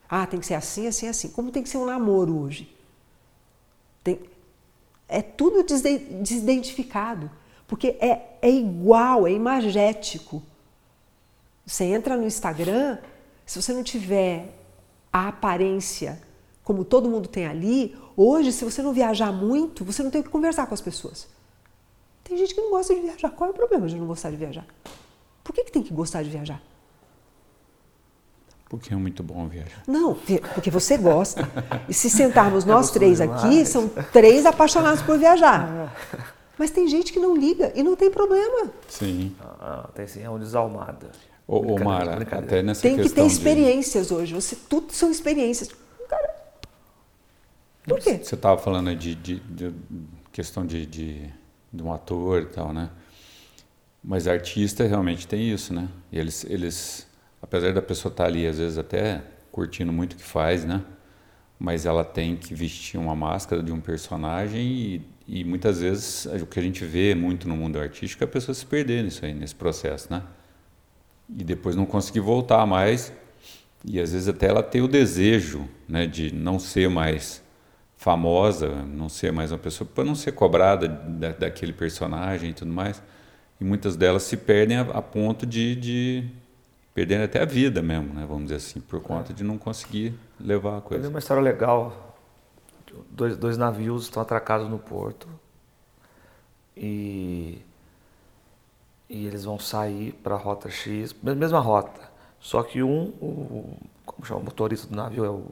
[0.09, 1.29] Ah, tem que ser assim, assim, assim.
[1.29, 2.73] Como tem que ser um namoro hoje?
[4.03, 4.19] Tem,
[5.07, 7.29] é tudo desidentificado,
[7.67, 10.41] porque é, é igual, é imagético.
[11.65, 12.99] Você entra no Instagram,
[13.45, 14.53] se você não tiver
[15.11, 16.21] a aparência
[16.63, 20.23] como todo mundo tem ali, hoje, se você não viajar muito, você não tem o
[20.23, 21.27] que conversar com as pessoas.
[22.23, 23.29] Tem gente que não gosta de viajar.
[23.29, 24.65] Qual é o problema de não gostar de viajar?
[25.43, 26.59] Por que, que tem que gostar de viajar?
[28.69, 29.83] Porque é muito bom viajar.
[29.87, 30.15] Não,
[30.53, 31.47] porque você gosta.
[31.87, 35.93] E se sentarmos é nós três aqui, são três apaixonados por viajar.
[36.57, 38.71] Mas tem gente que não liga e não tem problema.
[38.87, 39.35] Sim.
[39.41, 41.11] Ah, tem sim, é uma desalmada.
[41.47, 43.27] Ô, Mara, até nessa Tem que ter de...
[43.27, 44.33] experiências hoje.
[44.33, 45.69] Você, tudo são experiências.
[46.09, 46.33] Cara,
[47.83, 48.19] por quê?
[48.23, 49.73] Você estava falando de, de, de,
[50.31, 51.29] questão de, de,
[51.71, 52.89] de um ator e tal, né?
[54.03, 55.87] Mas artista realmente tem isso, né?
[56.11, 57.07] E eles, eles,
[57.45, 59.21] apesar da pessoa estar tá ali, às vezes até
[59.51, 60.81] curtindo muito o que faz, né?
[61.57, 66.45] Mas ela tem que vestir uma máscara de um personagem e, e muitas vezes o
[66.45, 69.33] que a gente vê muito no mundo artístico é a pessoa se perder nisso aí,
[69.33, 70.23] nesse processo, né?
[71.29, 73.13] e depois não conseguir voltar mais.
[73.83, 77.43] E às vezes até ela tem o desejo né, de não ser mais
[77.95, 82.71] famosa, não ser mais uma pessoa, para não ser cobrada da, daquele personagem e tudo
[82.71, 83.01] mais.
[83.59, 86.23] E muitas delas se perdem a, a ponto de, de
[86.95, 90.77] perderem até a vida mesmo, né, vamos dizer assim, por conta de não conseguir levar
[90.77, 91.03] a coisa.
[91.03, 92.15] Tem uma história legal.
[93.11, 95.27] Dois, dois navios estão atracados no porto
[96.75, 97.61] e
[99.09, 102.09] e eles vão sair para a rota X, mesma rota.
[102.39, 105.51] Só que um, o, como chama, o motorista do navio é o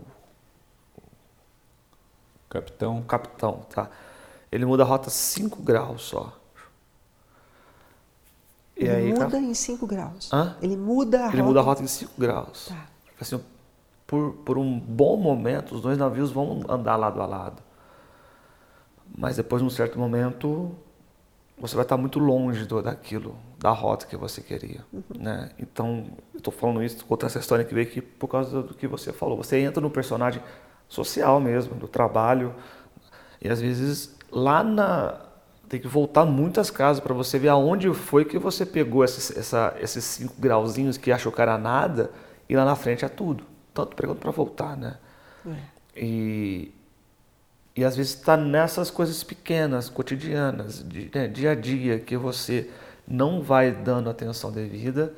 [2.50, 3.00] capitão.
[3.00, 3.90] O capitão, tá?
[4.52, 6.36] Ele muda a rota 5 graus só.
[8.76, 9.38] Ele aí, muda tá...
[9.40, 10.30] em 5 graus.
[10.32, 10.56] Hã?
[10.62, 11.44] Ele muda a Ele rota.
[11.44, 12.68] muda a rota em 5 graus.
[12.68, 12.86] Tá.
[13.20, 13.40] Assim,
[14.08, 17.62] por, por um bom momento, os dois navios vão andar lado a lado.
[19.16, 20.72] Mas depois, num certo momento,
[21.58, 24.84] você vai estar muito longe do, daquilo, da rota que você queria.
[24.92, 25.04] Uhum.
[25.18, 25.52] Né?
[25.60, 28.88] Então, eu estou falando isso, contar essa história que veio aqui por causa do que
[28.88, 29.38] você falou.
[29.38, 30.42] Você entra no personagem
[30.90, 32.54] social mesmo, do trabalho,
[33.42, 35.20] e às vezes lá na.
[35.74, 39.76] Tem que voltar muitas casas para você ver aonde foi que você pegou esses, essa,
[39.82, 42.12] esses cinco grauzinhos que achou que era nada,
[42.48, 43.44] e lá na frente é tudo.
[43.74, 44.98] Tanto pergunta para voltar, né?
[45.48, 46.00] É.
[46.00, 46.72] E,
[47.76, 52.70] e às vezes está nessas coisas pequenas, cotidianas, de, né, dia a dia, que você
[53.08, 55.12] não vai dando atenção devida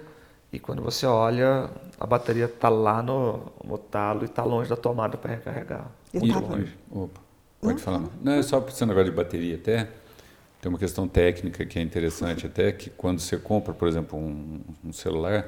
[0.53, 4.78] e quando você olha, a bateria está lá no, no talo e está longe da
[4.78, 5.91] tomada para recarregar.
[6.14, 6.78] E longe.
[6.89, 7.20] Opa,
[7.60, 8.03] pode falar.
[8.22, 10.05] Não, é só esse negócio de bateria até.
[10.66, 14.61] Tem uma questão técnica que é interessante até, que quando você compra, por exemplo, um,
[14.84, 15.47] um celular,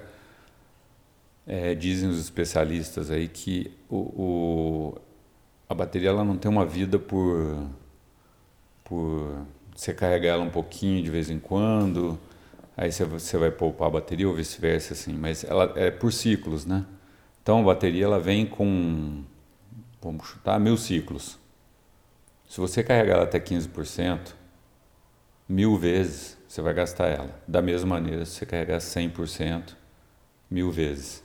[1.47, 4.97] é, dizem os especialistas aí que o, o
[5.68, 7.68] a bateria ela não tem uma vida por
[8.84, 9.43] por
[9.76, 12.20] você carregar ela um pouquinho de vez em quando,
[12.78, 16.63] aí você, você vai poupar a bateria ou vice-versa assim, mas ela é por ciclos,
[16.63, 16.86] né?
[17.41, 19.24] Então a bateria ela vem com
[19.99, 21.39] vamos chutar mil ciclos.
[22.47, 24.36] Se você carregar ela até 15%,
[25.47, 27.29] mil vezes você vai gastar ela.
[27.47, 29.75] Da mesma maneira, se você carregar 100%,
[30.49, 31.23] mil vezes.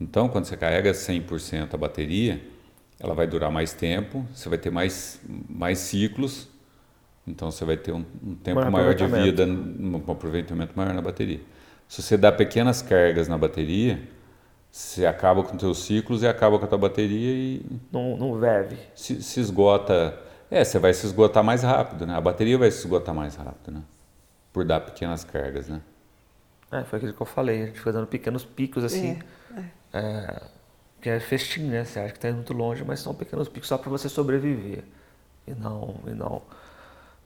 [0.00, 2.40] Então, quando você carrega 100% a bateria,
[2.98, 6.48] ela vai durar mais tempo, você vai ter mais, mais ciclos,
[7.26, 11.40] então você vai ter um, um tempo maior de vida, um aproveitamento maior na bateria.
[11.88, 14.00] Se você dá pequenas cargas na bateria,
[14.70, 17.66] você acaba com os seus ciclos e acaba com a tua bateria e...
[17.92, 18.76] Não, não verve.
[18.94, 20.29] Se, se esgota...
[20.50, 22.14] É, você vai se esgotar mais rápido, né?
[22.14, 23.82] A bateria vai se esgotar mais rápido, né?
[24.52, 25.80] Por dar pequenas cargas, né?
[26.72, 27.62] É, foi aquilo que eu falei.
[27.62, 29.18] A gente foi dando pequenos picos assim.
[29.54, 30.00] É, é.
[30.02, 30.42] É,
[31.00, 31.84] que é festim, né?
[31.84, 34.84] Você acha que está muito longe, mas são pequenos picos só para você sobreviver
[35.46, 36.42] e não e não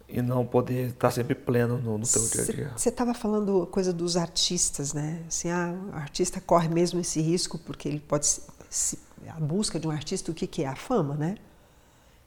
[0.07, 2.73] e não poder estar tá sempre pleno no, no teu dia a dia.
[2.77, 5.23] Você estava falando coisa dos artistas, né?
[5.27, 8.27] Assim, ah, o artista corre mesmo esse risco porque ele pode
[8.69, 8.99] se,
[9.29, 11.37] a busca de um artista o que que é a fama, né?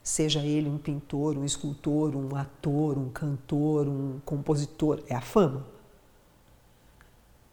[0.07, 5.67] Seja ele um pintor, um escultor, um ator, um cantor, um compositor, é a fama.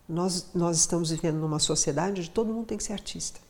[0.09, 3.41] Nós, nós estamos vivendo numa sociedade onde todo mundo tem que ser artista.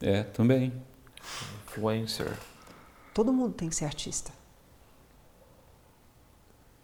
[0.00, 0.72] É, também.
[1.66, 2.38] Influencer.
[3.12, 4.32] Todo mundo tem que ser artista.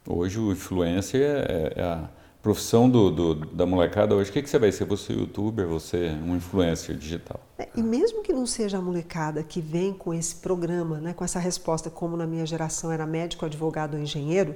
[0.07, 2.11] Hoje o influencer é, é, a,
[2.43, 4.85] profissão do, do, da molecada hoje, o que, que você vai ser?
[4.85, 7.41] Você é youtuber, você é um influencer digital?
[7.59, 11.25] É, e mesmo que não seja a molecada que vem com esse programa, né, com
[11.25, 14.55] essa resposta, como na minha geração era médico, advogado ou engenheiro,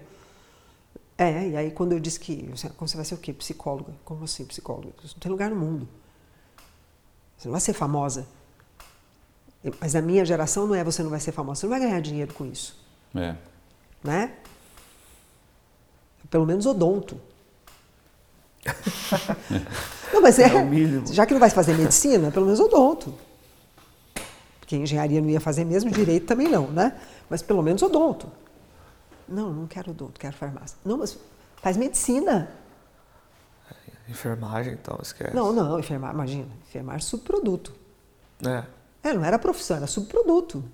[1.18, 3.32] é, e aí quando eu disse que você vai ser o quê?
[3.32, 3.92] Psicóloga.
[4.04, 4.92] Como assim, psicóloga?
[5.04, 5.88] Isso não tem lugar no mundo.
[7.36, 8.26] Você não vai ser famosa.
[9.80, 12.00] Mas a minha geração não é você não vai ser famosa, você não vai ganhar
[12.00, 12.76] dinheiro com isso.
[13.14, 13.36] É.
[14.02, 14.34] Né?
[16.28, 17.20] Pelo menos odonto.
[20.12, 23.14] Não, mas é, é já que não vai fazer medicina, pelo menos odonto.
[24.60, 26.96] Porque engenharia não ia fazer mesmo, direito também não, né?
[27.28, 28.30] Mas pelo menos odonto.
[29.28, 30.76] Não, não quero odonto, quero farmácia.
[30.84, 31.18] Não, mas
[31.56, 32.48] faz medicina.
[34.08, 35.34] Enfermagem, então, esquece.
[35.34, 37.72] Não, não, enfermagem, imagina, enfermagem é subproduto.
[38.46, 38.64] É.
[39.02, 40.64] É, não era profissão, era subproduto.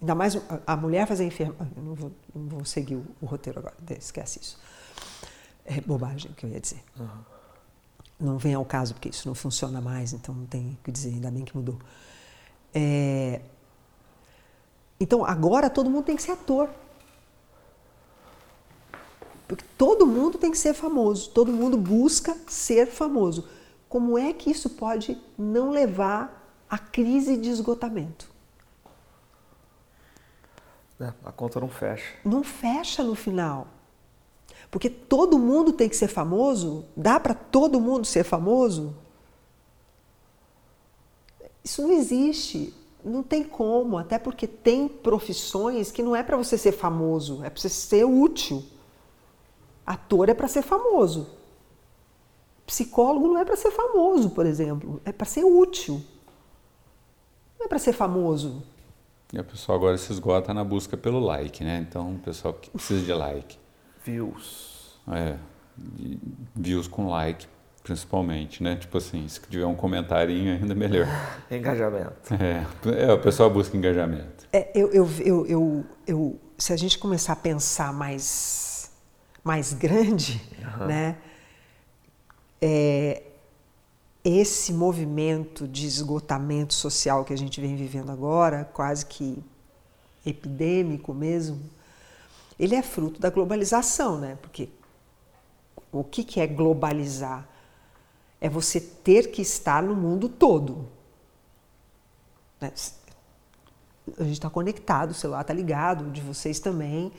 [0.00, 0.36] Ainda mais
[0.66, 1.72] a mulher fazer enfermagem.
[1.76, 4.58] Não vou, não vou seguir o, o, roteiro agora, esquece isso.
[5.64, 6.82] É bobagem o que eu ia dizer.
[6.98, 7.08] Uhum.
[8.20, 11.10] Não vem ao caso, porque isso não funciona mais, então não tem o que dizer,
[11.10, 11.78] ainda bem que mudou.
[12.72, 13.40] É...
[15.00, 16.70] Então agora todo mundo tem que ser ator.
[19.46, 23.48] Porque todo mundo tem que ser famoso, todo mundo busca ser famoso.
[23.88, 28.28] Como é que isso pode não levar à crise de esgotamento?
[31.00, 32.14] É, a conta não fecha.
[32.24, 33.66] Não fecha no final.
[34.74, 36.84] Porque todo mundo tem que ser famoso?
[36.96, 38.92] Dá para todo mundo ser famoso?
[41.62, 42.74] Isso não existe.
[43.04, 47.50] Não tem como, até porque tem profissões que não é para você ser famoso, é
[47.50, 48.64] para você ser útil.
[49.86, 51.28] Ator é para ser famoso.
[52.66, 56.02] Psicólogo não é para ser famoso, por exemplo, é para ser útil.
[57.60, 58.60] Não é para ser famoso.
[59.32, 61.86] E a pessoa agora se esgota na busca pelo like, né?
[61.88, 63.62] Então o pessoal precisa de like.
[64.04, 64.98] Views.
[65.12, 65.36] É,
[66.54, 67.46] views com like,
[67.82, 68.76] principalmente, né?
[68.76, 71.06] Tipo assim, se tiver um comentarinho ainda melhor.
[71.50, 72.34] engajamento.
[72.34, 72.66] É,
[73.08, 74.46] é, o pessoal busca engajamento.
[74.52, 78.74] É, eu, eu, eu, eu, eu, se a gente começar a pensar mais
[79.44, 80.40] mais grande,
[80.78, 80.86] uhum.
[80.86, 81.18] né?
[82.62, 83.22] É,
[84.24, 89.38] esse movimento de esgotamento social que a gente vem vivendo agora, quase que
[90.24, 91.60] epidêmico mesmo,
[92.58, 94.38] ele é fruto da globalização, né?
[94.40, 94.68] Porque
[95.90, 97.48] o que, que é globalizar?
[98.40, 100.88] É você ter que estar no mundo todo.
[102.60, 102.72] Né?
[104.18, 107.10] A gente está conectado, o celular está ligado, de vocês também.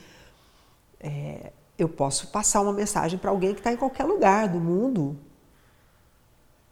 [0.99, 5.17] É, eu posso passar uma mensagem para alguém que está em qualquer lugar do mundo.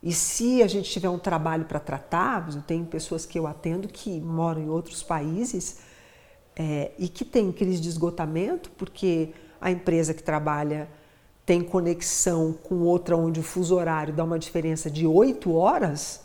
[0.01, 3.87] E se a gente tiver um trabalho para tratar, eu tenho pessoas que eu atendo
[3.87, 5.79] que moram em outros países
[6.55, 10.89] é, e que têm crise de esgotamento, porque a empresa que trabalha
[11.45, 16.21] tem conexão com outra onde o fuso horário dá uma diferença de oito horas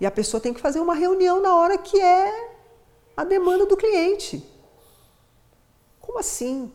[0.00, 2.50] e a pessoa tem que fazer uma reunião na hora que é
[3.16, 4.44] a demanda do cliente.
[6.00, 6.72] Como assim?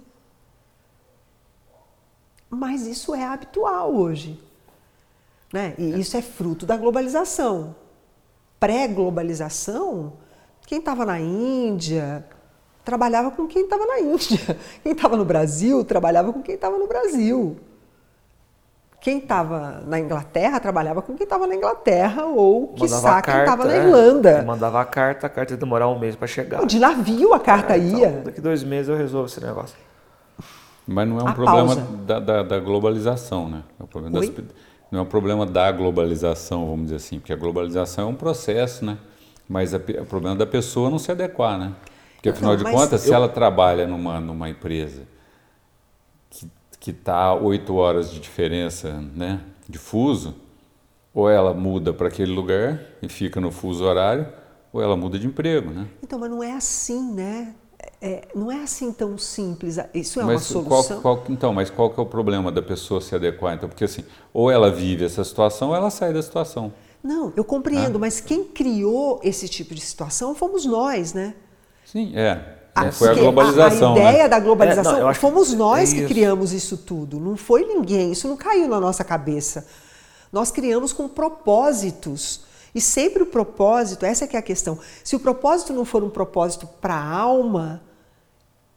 [2.49, 4.41] Mas isso é habitual hoje.
[5.51, 5.75] Né?
[5.77, 7.75] E isso é fruto da globalização.
[8.59, 10.13] Pré-globalização,
[10.65, 12.25] quem estava na Índia
[12.87, 14.39] trabalhava com quem estava na Índia.
[14.81, 17.57] Quem estava no Brasil trabalhava com quem estava no Brasil.
[19.01, 23.73] Quem estava na Inglaterra trabalhava com quem estava na Inglaterra ou, quiçá, quem estava na
[23.73, 23.77] é.
[23.77, 24.29] Irlanda.
[24.29, 26.65] É, mandava a carta, a carta ia demorar um mês para chegar.
[26.65, 28.09] De navio a carta é, então, ia.
[28.23, 29.75] Daqui dois meses eu resolvo esse negócio.
[30.87, 31.75] Mas não é um a problema
[32.05, 33.63] da, da, da, globalização, né?
[33.77, 34.31] É um problema das,
[34.89, 38.85] não é um problema da globalização, vamos dizer assim, porque a globalização é um processo,
[38.85, 38.97] né?
[39.47, 41.73] Mas é o problema da pessoa não se adequar, né?
[42.17, 43.07] Porque afinal não, de contas, eu...
[43.07, 45.07] se ela trabalha numa, numa empresa
[46.79, 50.35] que está oito horas de diferença, né, de fuso,
[51.13, 54.27] ou ela muda para aquele lugar e fica no fuso horário,
[54.71, 55.87] ou ela muda de emprego, né?
[56.03, 57.55] Então, mas não é assim, né?
[58.01, 59.77] é, não é assim tão simples.
[59.93, 61.01] Isso é mas uma solução.
[61.01, 63.55] Qual, qual, então, mas qual que é o problema da pessoa se adequar?
[63.55, 64.03] Então, porque assim,
[64.33, 66.71] ou ela vive essa situação, ou ela sai da situação.
[67.03, 67.99] Não, eu compreendo, ah.
[67.99, 71.35] mas quem criou esse tipo de situação fomos nós, né?
[71.91, 72.55] Sim, é.
[72.75, 73.93] A, foi a globalização.
[73.93, 74.29] A, a ideia né?
[74.29, 77.17] da globalização, é, não, fomos nós é que criamos isso tudo.
[77.17, 79.65] Não foi ninguém, isso não caiu na nossa cabeça.
[80.31, 82.41] Nós criamos com propósitos
[82.75, 84.77] e sempre o propósito, essa é que é a questão.
[85.01, 87.81] Se o propósito não for um propósito para a alma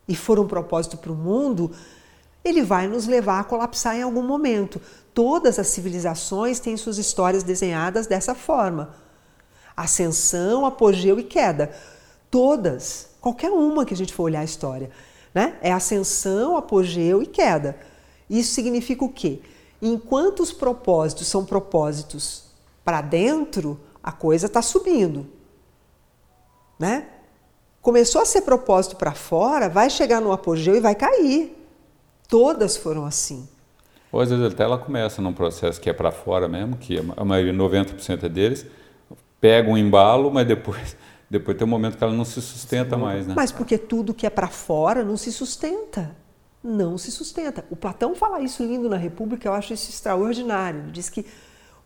[0.07, 1.73] e for um propósito para o mundo,
[2.45, 4.81] ele vai nos levar a colapsar em algum momento.
[5.13, 8.95] Todas as civilizações têm suas histórias desenhadas dessa forma:
[9.77, 11.71] ascensão, apogeu e queda.
[12.31, 14.91] Todas, qualquer uma que a gente for olhar a história,
[15.35, 15.57] né?
[15.61, 17.77] É ascensão, apogeu e queda.
[18.29, 19.41] Isso significa o quê?
[19.83, 22.45] Enquanto os propósitos são propósitos
[22.85, 25.27] para dentro, a coisa está subindo.
[26.79, 27.07] Né?
[27.83, 31.57] Começou a ser propósito para fora, vai chegar no apogeu e vai cair.
[32.29, 33.49] Todas foram assim.
[34.13, 37.25] Ou às vezes até ela começa num processo que é para fora mesmo, que a
[37.25, 38.67] maioria, 90% é deles,
[39.41, 40.97] pega um embalo, mas depois,
[41.31, 43.03] depois tem um momento que ela não se sustenta Sim.
[43.03, 43.25] mais.
[43.25, 43.35] Né?
[43.37, 46.17] Mas porque tudo que é para fora não se sustenta.
[46.63, 47.65] Não se sustenta.
[47.71, 50.81] O Platão fala isso lindo na República, eu acho isso extraordinário.
[50.81, 51.25] Ele diz que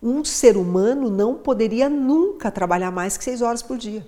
[0.01, 4.05] um ser humano não poderia nunca trabalhar mais que seis horas por dia.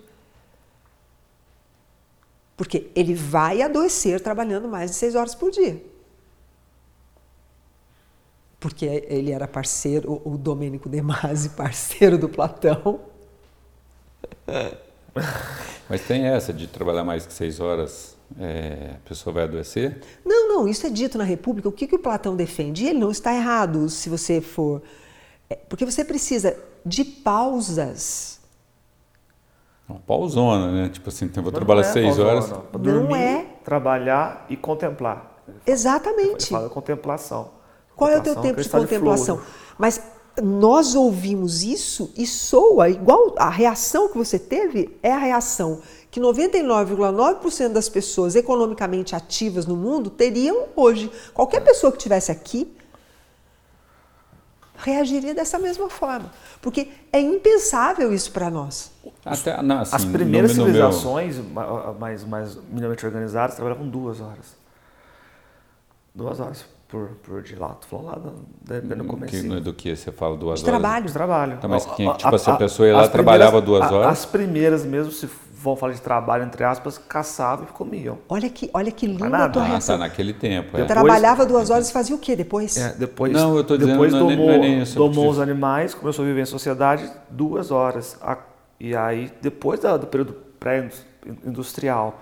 [2.57, 5.81] Porque ele vai adoecer trabalhando mais de seis horas por dia.
[8.59, 13.01] Porque ele era parceiro, o Domênico De Masi, parceiro do Platão.
[15.89, 20.01] Mas tem essa de trabalhar mais que seis horas, é, a pessoa vai adoecer?
[20.25, 21.69] Não, não, isso é dito na República.
[21.69, 22.83] O que, que o Platão defende?
[22.83, 24.81] E ele não está errado se você for.
[25.49, 28.37] É, porque você precisa de pausas
[29.87, 30.89] uma pausona, né?
[30.89, 32.49] Tipo assim, vou trabalhar é seis pausona, horas.
[32.49, 32.81] Não.
[32.81, 33.45] Dormir, não é.
[33.63, 35.37] trabalhar e contemplar.
[35.65, 36.51] Exatamente.
[36.51, 37.51] Ele fala contemplação.
[37.95, 39.37] Qual é o teu tempo de contemplação?
[39.37, 39.43] De
[39.77, 40.01] Mas
[40.41, 46.19] nós ouvimos isso e soa igual a reação que você teve é a reação que
[46.19, 51.11] 99,9% das pessoas economicamente ativas no mundo teriam hoje.
[51.33, 52.71] Qualquer pessoa que estivesse aqui
[54.77, 56.31] reagiria dessa mesma forma.
[56.61, 58.91] Porque é impensável isso para nós.
[59.25, 61.95] Até, não, assim, As primeiras no, no civilizações meu...
[61.99, 64.55] mais, mais minimamente organizadas trabalhavam duas horas.
[66.13, 67.69] Duas horas por, por de lá.
[67.69, 69.61] Tu falou lá no, no começo.
[69.61, 70.81] Do que você fala duas de horas?
[70.81, 71.05] Trabalho.
[71.05, 71.57] De trabalho.
[71.57, 74.07] Tá, mas quem, tipo, a, essa pessoa ia lá trabalhava duas horas?
[74.07, 75.29] As primeiras mesmo, se
[75.61, 78.19] vamos falar de trabalho, entre aspas, caçavam e comiam.
[78.29, 79.95] Olha que, olha que linda a tua reação.
[79.95, 80.77] Ah, tá, naquele tempo.
[80.77, 80.81] É.
[80.81, 82.77] Depois, Trabalhava duas horas e fazia o quê depois?
[82.77, 85.39] É, depois não, eu tô dizendo, depois não, domou, não é nem isso, domou os
[85.39, 88.17] animais, começou a viver em sociedade duas horas.
[88.79, 92.21] E aí, depois do período pré-industrial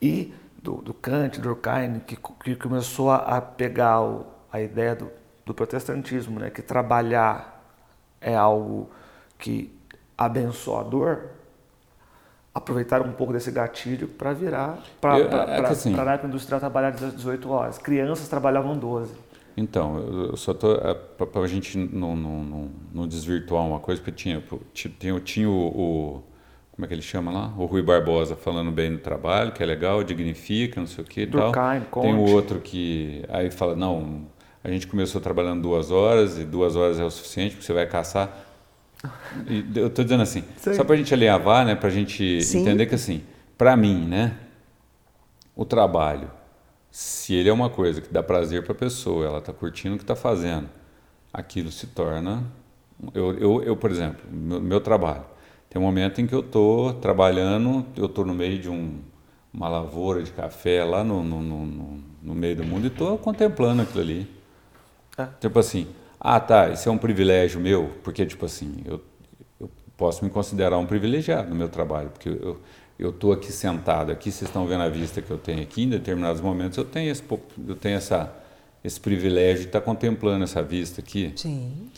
[0.00, 0.32] e
[0.64, 5.10] do, do Kant, do Durkheim, que, que começou a pegar o, a ideia do,
[5.44, 7.62] do protestantismo, né, que trabalhar
[8.18, 8.88] é algo
[9.38, 9.70] que
[10.16, 11.18] abençoador,
[12.54, 17.50] aproveitaram um pouco desse gatilho para virar para é assim, a época industrial trabalhar 18
[17.50, 17.78] horas.
[17.78, 19.12] Crianças trabalhavam 12.
[19.56, 24.00] Então, eu só tô é, para a gente não, não, não, não, desvirtuar uma coisa,
[24.00, 24.42] porque tinha,
[24.72, 26.22] tinha, tinha o, o,
[26.74, 27.54] como é que ele chama lá?
[27.56, 31.20] O Rui Barbosa falando bem do trabalho, que é legal, dignifica, não sei o que
[31.20, 31.52] e tal.
[32.02, 34.26] Tem o outro que aí fala, não,
[34.62, 37.86] a gente começou trabalhando duas horas e duas horas é o suficiente, porque você vai
[37.86, 38.44] caçar.
[39.46, 40.74] E eu estou dizendo assim, Sim.
[40.74, 42.62] só para a gente alinhavar, né, para a gente Sim.
[42.62, 43.22] entender que assim,
[43.56, 44.36] para mim, né,
[45.54, 46.28] o trabalho,
[46.90, 49.98] se ele é uma coisa que dá prazer para a pessoa, ela está curtindo o
[49.98, 50.68] que está fazendo,
[51.32, 52.42] aquilo se torna.
[53.12, 55.24] Eu, eu, eu por exemplo, meu, meu trabalho,
[55.74, 59.00] tem um momento em que eu estou trabalhando, eu estou no meio de um,
[59.52, 63.82] uma lavoura de café lá no, no, no, no meio do mundo e estou contemplando
[63.82, 64.30] aquilo ali.
[65.18, 65.26] É.
[65.40, 65.88] Tipo assim,
[66.20, 69.00] ah, tá, isso é um privilégio meu, porque, tipo assim, eu,
[69.60, 72.60] eu posso me considerar um privilegiado no meu trabalho, porque eu
[72.96, 75.88] eu estou aqui sentado, aqui vocês estão vendo a vista que eu tenho aqui, em
[75.88, 77.24] determinados momentos eu tenho esse,
[77.66, 78.32] eu tenho essa,
[78.84, 81.32] esse privilégio de estar contemplando essa vista aqui.
[81.34, 81.90] Sim.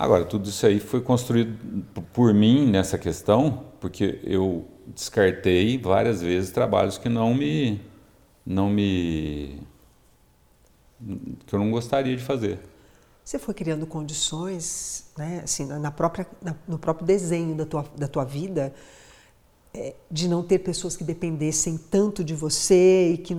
[0.00, 1.84] Agora, tudo isso aí foi construído
[2.14, 7.78] por mim nessa questão, porque eu descartei várias vezes trabalhos que não me
[8.46, 9.60] não me
[11.46, 12.58] que eu não gostaria de fazer.
[13.22, 18.08] Você foi criando condições, né, assim, na própria, na, no próprio desenho da tua, da
[18.08, 18.72] tua vida,
[19.74, 23.36] é, de não ter pessoas que dependessem tanto de você e que,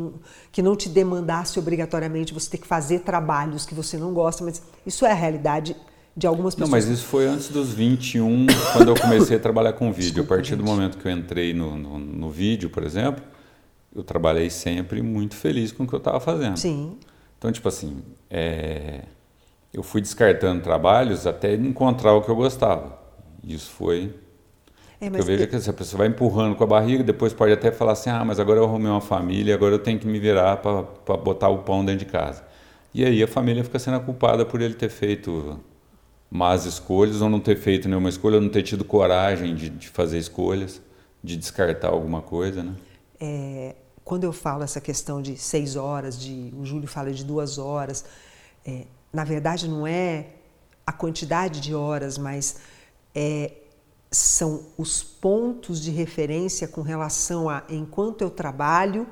[0.51, 4.61] que não te demandasse obrigatoriamente você ter que fazer trabalhos que você não gosta, mas
[4.85, 5.75] isso é a realidade
[6.15, 6.69] de algumas pessoas.
[6.69, 10.11] Não, mas isso foi antes dos 21, quando eu comecei a trabalhar com vídeo.
[10.11, 10.59] Desculpa, a partir gente.
[10.59, 13.23] do momento que eu entrei no, no, no vídeo, por exemplo,
[13.95, 16.57] eu trabalhei sempre muito feliz com o que eu estava fazendo.
[16.57, 16.97] Sim.
[17.37, 19.01] Então, tipo assim, é,
[19.73, 22.99] eu fui descartando trabalhos até encontrar o que eu gostava.
[23.43, 24.13] Isso foi.
[24.99, 27.93] É, eu vejo que essa pessoa vai empurrando com a barriga, depois pode até falar
[27.93, 31.17] assim: ah, mas agora eu arrumei uma família, agora eu tenho que me virar para
[31.17, 32.43] botar o pão dentro de casa.
[32.93, 35.59] E aí a família fica sendo culpada por ele ter feito
[36.31, 39.89] más escolhas, ou não ter feito nenhuma escolha, ou não ter tido coragem de, de
[39.89, 40.81] fazer escolhas,
[41.21, 42.73] de descartar alguma coisa, né?
[43.19, 43.75] É,
[44.05, 48.05] quando eu falo essa questão de seis horas, de o Júlio fala de duas horas,
[48.65, 50.27] é, na verdade não é
[50.87, 52.61] a quantidade de horas, mas
[53.13, 53.51] é,
[54.09, 59.05] são os pontos de referência com relação a enquanto eu trabalho,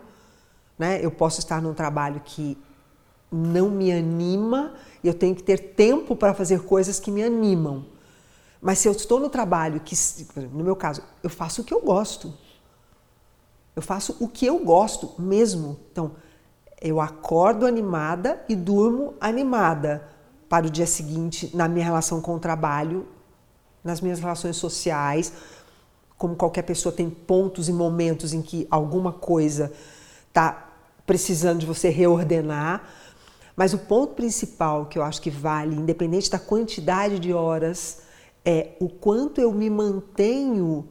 [0.78, 2.57] né, eu posso estar num trabalho que
[3.32, 4.73] não me anima,
[5.03, 7.86] eu tenho que ter tempo para fazer coisas que me animam.
[8.61, 9.95] Mas se eu estou no trabalho, que
[10.36, 12.34] no meu caso, eu faço o que eu gosto.
[13.75, 15.80] Eu faço o que eu gosto mesmo.
[15.91, 16.11] Então,
[16.82, 20.07] eu acordo animada e durmo animada
[20.49, 23.07] para o dia seguinte na minha relação com o trabalho,
[23.84, 25.32] nas minhas relações sociais.
[26.17, 29.71] Como qualquer pessoa tem pontos e momentos em que alguma coisa
[30.27, 30.69] está
[31.05, 32.84] precisando de você reordenar.
[33.60, 38.03] Mas o ponto principal que eu acho que vale, independente da quantidade de horas,
[38.45, 40.88] é o quanto eu me mantenho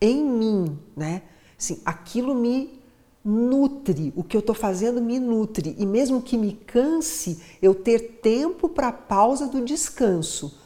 [0.00, 1.22] em mim, né?
[1.56, 2.82] Assim, aquilo me
[3.24, 5.76] nutre, o que eu estou fazendo me nutre.
[5.78, 10.58] E mesmo que me canse, eu ter tempo para a pausa do descanso,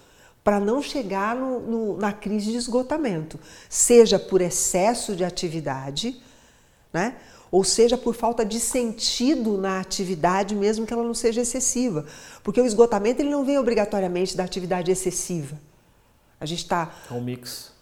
[0.42, 3.38] para não chegar no, no, na crise de esgotamento,
[3.68, 6.18] seja por excesso de atividade,
[6.90, 7.18] né?
[7.54, 12.04] Ou seja por falta de sentido na atividade, mesmo que ela não seja excessiva.
[12.42, 15.56] Porque o esgotamento ele não vem obrigatoriamente da atividade excessiva.
[16.40, 16.92] A gente está.
[17.08, 17.72] É um mix.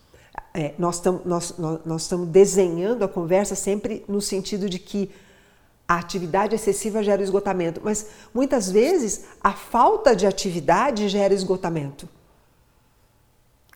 [0.52, 1.54] É, nós estamos nós,
[1.86, 5.10] nós, estamos desenhando a conversa sempre no sentido de que
[5.88, 12.06] a atividade excessiva gera esgotamento, mas muitas vezes a falta de atividade gera esgotamento.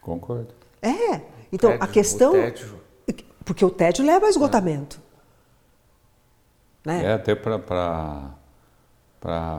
[0.02, 0.52] Concordo.
[0.82, 1.22] É.
[1.50, 2.32] Então tédio, a questão.
[2.32, 2.80] O tédio.
[3.46, 5.05] Porque o tédio leva ao esgotamento.
[6.86, 7.04] É, né?
[7.04, 8.30] é até para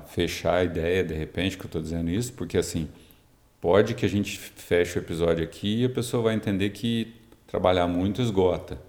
[0.07, 2.87] fechar a ideia, de repente, que eu estou dizendo isso, porque assim
[3.59, 7.15] Pode que a gente feche o episódio aqui e a pessoa vai entender que
[7.47, 8.79] trabalhar muito esgota.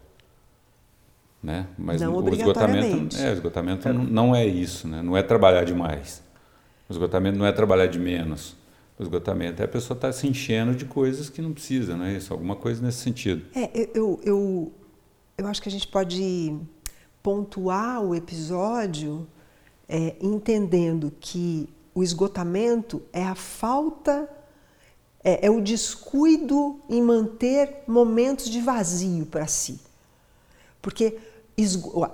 [1.43, 1.66] Né?
[1.78, 3.93] Mas não o esgotamento, é, esgotamento é.
[3.93, 5.01] não é isso, né?
[5.01, 6.22] não é trabalhar demais.
[6.89, 8.57] O esgotamento não é trabalhar de menos.
[8.99, 12.05] O esgotamento é a pessoa estar tá se enchendo de coisas que não precisa, não
[12.05, 12.32] é isso?
[12.32, 13.47] Alguma coisa nesse sentido.
[13.55, 14.72] É, eu, eu,
[15.39, 16.55] eu acho que a gente pode
[17.22, 19.26] pontuar o episódio
[19.88, 24.28] é, entendendo que o esgotamento é a falta
[25.22, 29.80] é, é o descuido em manter momentos de vazio para si.
[30.80, 31.18] Porque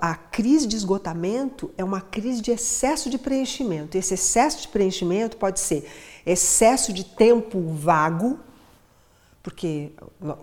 [0.01, 3.95] a crise de esgotamento é uma crise de excesso de preenchimento.
[3.95, 5.87] Esse excesso de preenchimento pode ser
[6.25, 8.39] excesso de tempo vago,
[9.43, 9.91] porque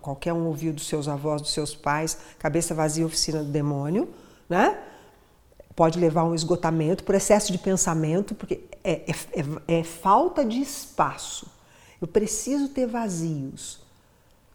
[0.00, 4.08] qualquer um ouviu dos seus avós, dos seus pais, cabeça vazia, oficina do demônio,
[4.52, 4.78] né?
[5.74, 10.44] Pode levar a um esgotamento por excesso de pensamento, porque é, é, é, é falta
[10.44, 11.46] de espaço.
[12.00, 13.80] Eu preciso ter vazios.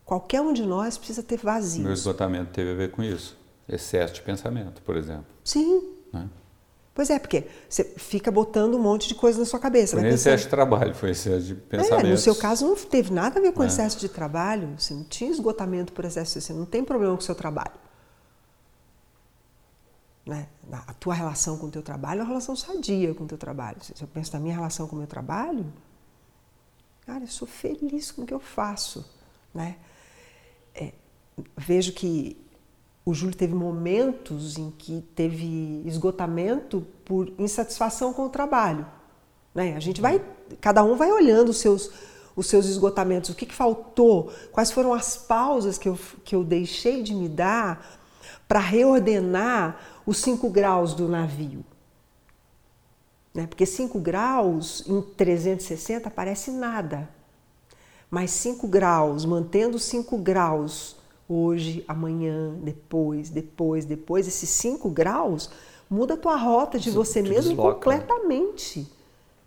[0.06, 1.84] Qualquer um de nós precisa ter vazios.
[1.84, 3.36] Meu esgotamento teve a ver com isso.
[3.68, 5.26] Excesso de pensamento, por exemplo.
[5.44, 5.82] Sim.
[6.14, 6.30] Né?
[6.94, 9.98] Pois é, porque você fica botando um monte de coisa na sua cabeça.
[9.98, 12.08] Foi excesso de trabalho, foi excesso de pensamento.
[12.08, 13.68] É, no seu caso não teve nada a ver com é.
[13.68, 14.70] excesso de trabalho.
[14.78, 17.87] Você não tinha esgotamento por excesso, você não tem problema com o seu trabalho.
[20.28, 20.48] Né?
[20.72, 23.78] A tua relação com o teu trabalho é uma relação sadia com o teu trabalho.
[23.82, 25.66] Se eu penso na minha relação com o meu trabalho,
[27.08, 29.06] Cara, eu sou feliz com o que eu faço,
[29.54, 29.78] né?
[30.76, 30.92] É,
[31.56, 32.36] vejo que
[33.06, 38.86] o Júlio teve momentos em que teve esgotamento por insatisfação com o trabalho,
[39.56, 39.74] né?
[39.78, 40.22] A gente vai,
[40.60, 41.90] cada um vai olhando os seus
[42.36, 46.44] os seus esgotamentos, o que, que faltou, quais foram as pausas que eu, que eu
[46.44, 47.97] deixei de me dar
[48.48, 51.66] para reordenar os cinco graus do navio.
[53.38, 53.46] Né?
[53.46, 57.08] Porque 5 graus em 360 parece nada.
[58.10, 60.96] Mas 5 graus, mantendo 5 graus
[61.30, 65.52] hoje, amanhã, depois, depois, depois, esses 5 graus
[65.88, 68.00] muda a tua rota de você mesmo desloca, né?
[68.00, 68.80] completamente.
[68.80, 68.88] Né?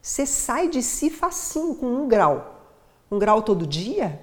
[0.01, 2.61] Você sai de si facinho com um grau.
[3.11, 4.21] Um grau todo dia?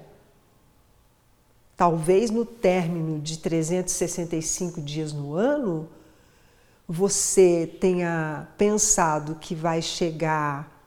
[1.78, 5.88] Talvez no término de 365 dias no ano,
[6.88, 10.84] você tenha pensado que vai chegar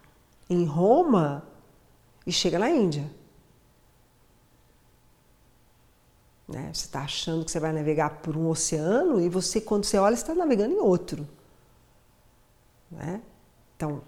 [0.49, 1.47] em Roma
[2.27, 3.09] e chega na Índia.
[6.45, 6.69] Né?
[6.73, 10.15] Você está achando que você vai navegar por um oceano e você, quando você olha,
[10.15, 11.25] está navegando em outro.
[12.91, 13.21] Né?
[13.77, 14.01] Então,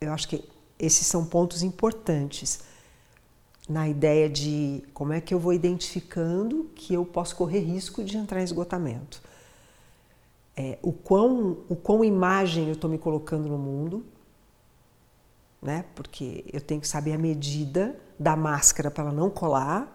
[0.00, 0.42] eu acho que
[0.80, 2.74] esses são pontos importantes
[3.68, 8.16] na ideia de como é que eu vou identificando que eu posso correr risco de
[8.16, 9.20] entrar em esgotamento
[10.56, 14.04] é, o, quão, o quão imagem eu estou me colocando no mundo,
[15.60, 15.84] né?
[15.94, 19.92] porque eu tenho que saber a medida da máscara para ela não colar,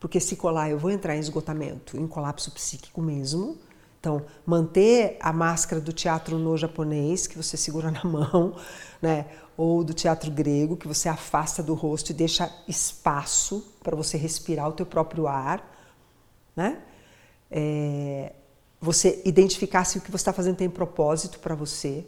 [0.00, 3.58] porque se colar eu vou entrar em esgotamento, em colapso psíquico mesmo.
[4.00, 8.56] Então, manter a máscara do teatro no japonês, que você segura na mão,
[9.00, 9.26] né?
[9.56, 14.68] Ou do teatro grego, que você afasta do rosto e deixa espaço para você respirar
[14.68, 15.64] o teu próprio ar.
[16.54, 16.82] Né?
[17.50, 18.32] É,
[18.80, 22.06] você identificar se o que você está fazendo tem propósito para você.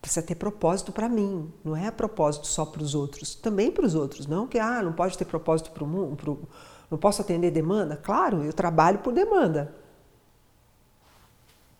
[0.00, 3.94] precisa ter propósito para mim, não é propósito só para os outros, também para os
[3.94, 6.48] outros, não que ah, não pode ter propósito para o mundo, pro,
[6.90, 7.96] não posso atender demanda?
[7.96, 9.74] Claro, eu trabalho por demanda.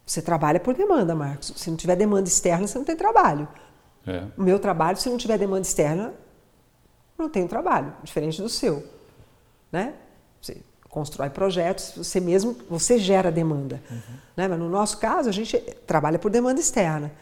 [0.07, 1.53] Você trabalha por demanda, Marcos.
[1.57, 3.49] Se não tiver demanda externa, você não tem trabalho.
[4.07, 4.25] É.
[4.37, 6.13] O meu trabalho, se não tiver demanda externa,
[7.17, 8.85] não tenho trabalho, diferente do seu,
[9.71, 9.95] né?
[10.41, 14.17] Você constrói projetos, você mesmo, você gera demanda, uhum.
[14.37, 14.49] né?
[14.49, 17.13] Mas no nosso caso, a gente trabalha por demanda externa.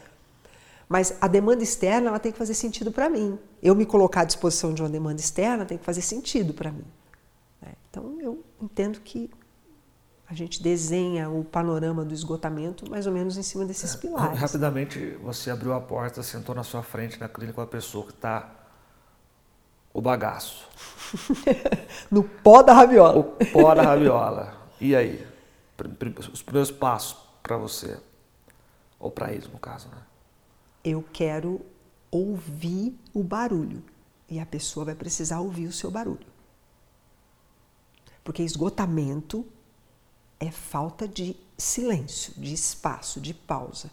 [0.89, 3.39] Mas a demanda externa ela tem que fazer sentido para mim.
[3.61, 6.85] Eu me colocar à disposição de uma demanda externa tem que fazer sentido para mim.
[7.61, 7.71] Né?
[7.89, 9.31] Então eu entendo que
[10.33, 14.39] a gente desenha o panorama do esgotamento mais ou menos em cima desses é, pilares.
[14.39, 18.11] Rapidamente você abriu a porta, sentou na sua frente na clínica com a pessoa que
[18.11, 18.49] está
[19.93, 20.67] o bagaço.
[22.09, 23.19] no pó da rabiola.
[23.19, 24.57] O pó da rabiola.
[24.81, 25.25] E aí?
[26.31, 27.97] Os primeiros passos para você.
[28.99, 30.01] Ou para eles, no caso, né?
[30.83, 31.61] eu quero
[32.11, 33.83] ouvir o barulho.
[34.29, 36.25] E a pessoa vai precisar ouvir o seu barulho.
[38.23, 39.45] Porque esgotamento
[40.47, 43.89] é falta de silêncio, de espaço, de pausa.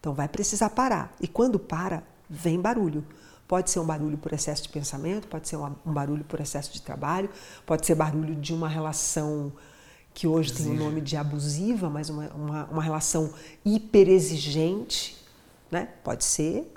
[0.00, 1.14] Então vai precisar parar.
[1.20, 3.04] E quando para, vem barulho.
[3.46, 6.82] Pode ser um barulho por excesso de pensamento, pode ser um barulho por excesso de
[6.82, 7.30] trabalho,
[7.64, 9.50] pode ser barulho de uma relação
[10.12, 10.68] que hoje Exige.
[10.68, 13.32] tem o nome de abusiva, mas uma, uma, uma relação
[13.64, 15.18] hiperexigente
[15.70, 15.88] né?
[16.02, 16.72] Pode ser.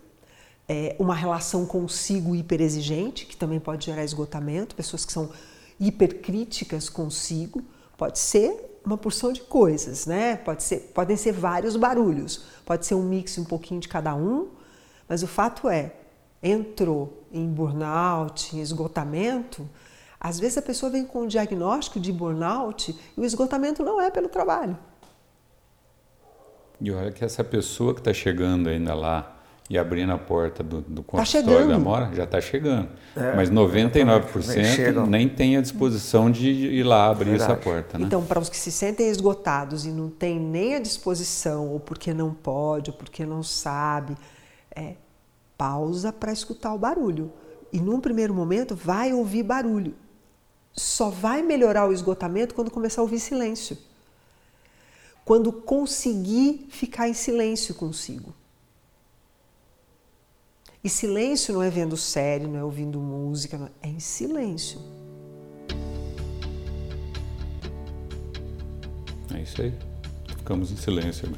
[0.68, 5.30] É, uma relação consigo hiperexigente, que também pode gerar esgotamento, pessoas que são
[5.80, 7.62] hipercríticas consigo,
[7.98, 10.36] pode ser uma porção de coisas, né?
[10.38, 14.50] Pode ser, podem ser vários barulhos, pode ser um mix um pouquinho de cada um,
[15.08, 15.94] mas o fato é,
[16.42, 19.68] entrou em burnout, em esgotamento,
[20.20, 24.12] às vezes a pessoa vem com um diagnóstico de burnout e o esgotamento não é
[24.12, 24.78] pelo trabalho.
[26.80, 29.41] E olha que essa pessoa que está chegando ainda lá
[29.72, 32.90] e abrindo a porta do, do tá consultório tá da Mora já está chegando.
[33.16, 37.54] É, Mas 99% nem tem a disposição de ir lá abrir Verdade.
[37.54, 37.98] essa porta.
[37.98, 38.04] Né?
[38.06, 42.14] Então, para os que se sentem esgotados e não têm nem a disposição, ou porque
[42.14, 44.18] não pode, ou porque não sabe,
[44.76, 44.96] é,
[45.58, 47.32] pausa para escutar o barulho.
[47.72, 49.96] E num primeiro momento vai ouvir barulho.
[50.74, 53.78] Só vai melhorar o esgotamento quando começar a ouvir silêncio
[55.24, 58.34] quando conseguir ficar em silêncio consigo.
[60.84, 64.80] E silêncio não é vendo série, não é ouvindo música, é em silêncio.
[69.32, 69.72] É isso aí.
[70.38, 71.30] Ficamos em silêncio.
[71.30, 71.38] Né?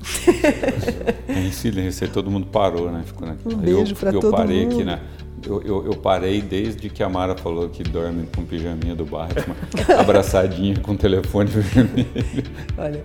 [1.28, 2.08] é em silêncio.
[2.08, 3.04] Aí todo mundo parou, né?
[3.06, 3.56] Ficou naquilo.
[3.56, 4.34] Um beijo para todo mundo.
[4.34, 5.02] Eu parei aqui, né?
[5.46, 9.56] Eu, eu, eu, parei desde que a Mara falou que dorme com pijaminha do Batman,
[10.00, 12.08] abraçadinha com o telefone vermelho.
[12.78, 13.04] Olha,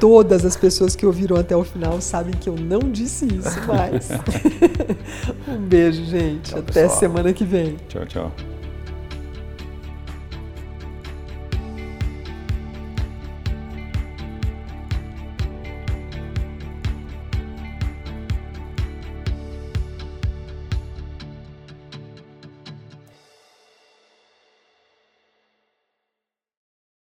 [0.00, 4.08] todas as pessoas que ouviram até o final sabem que eu não disse isso mais.
[5.46, 6.50] um beijo, gente.
[6.50, 6.98] Tchau, Até pessoal.
[6.98, 7.76] semana que vem.
[7.88, 8.32] Tchau, tchau.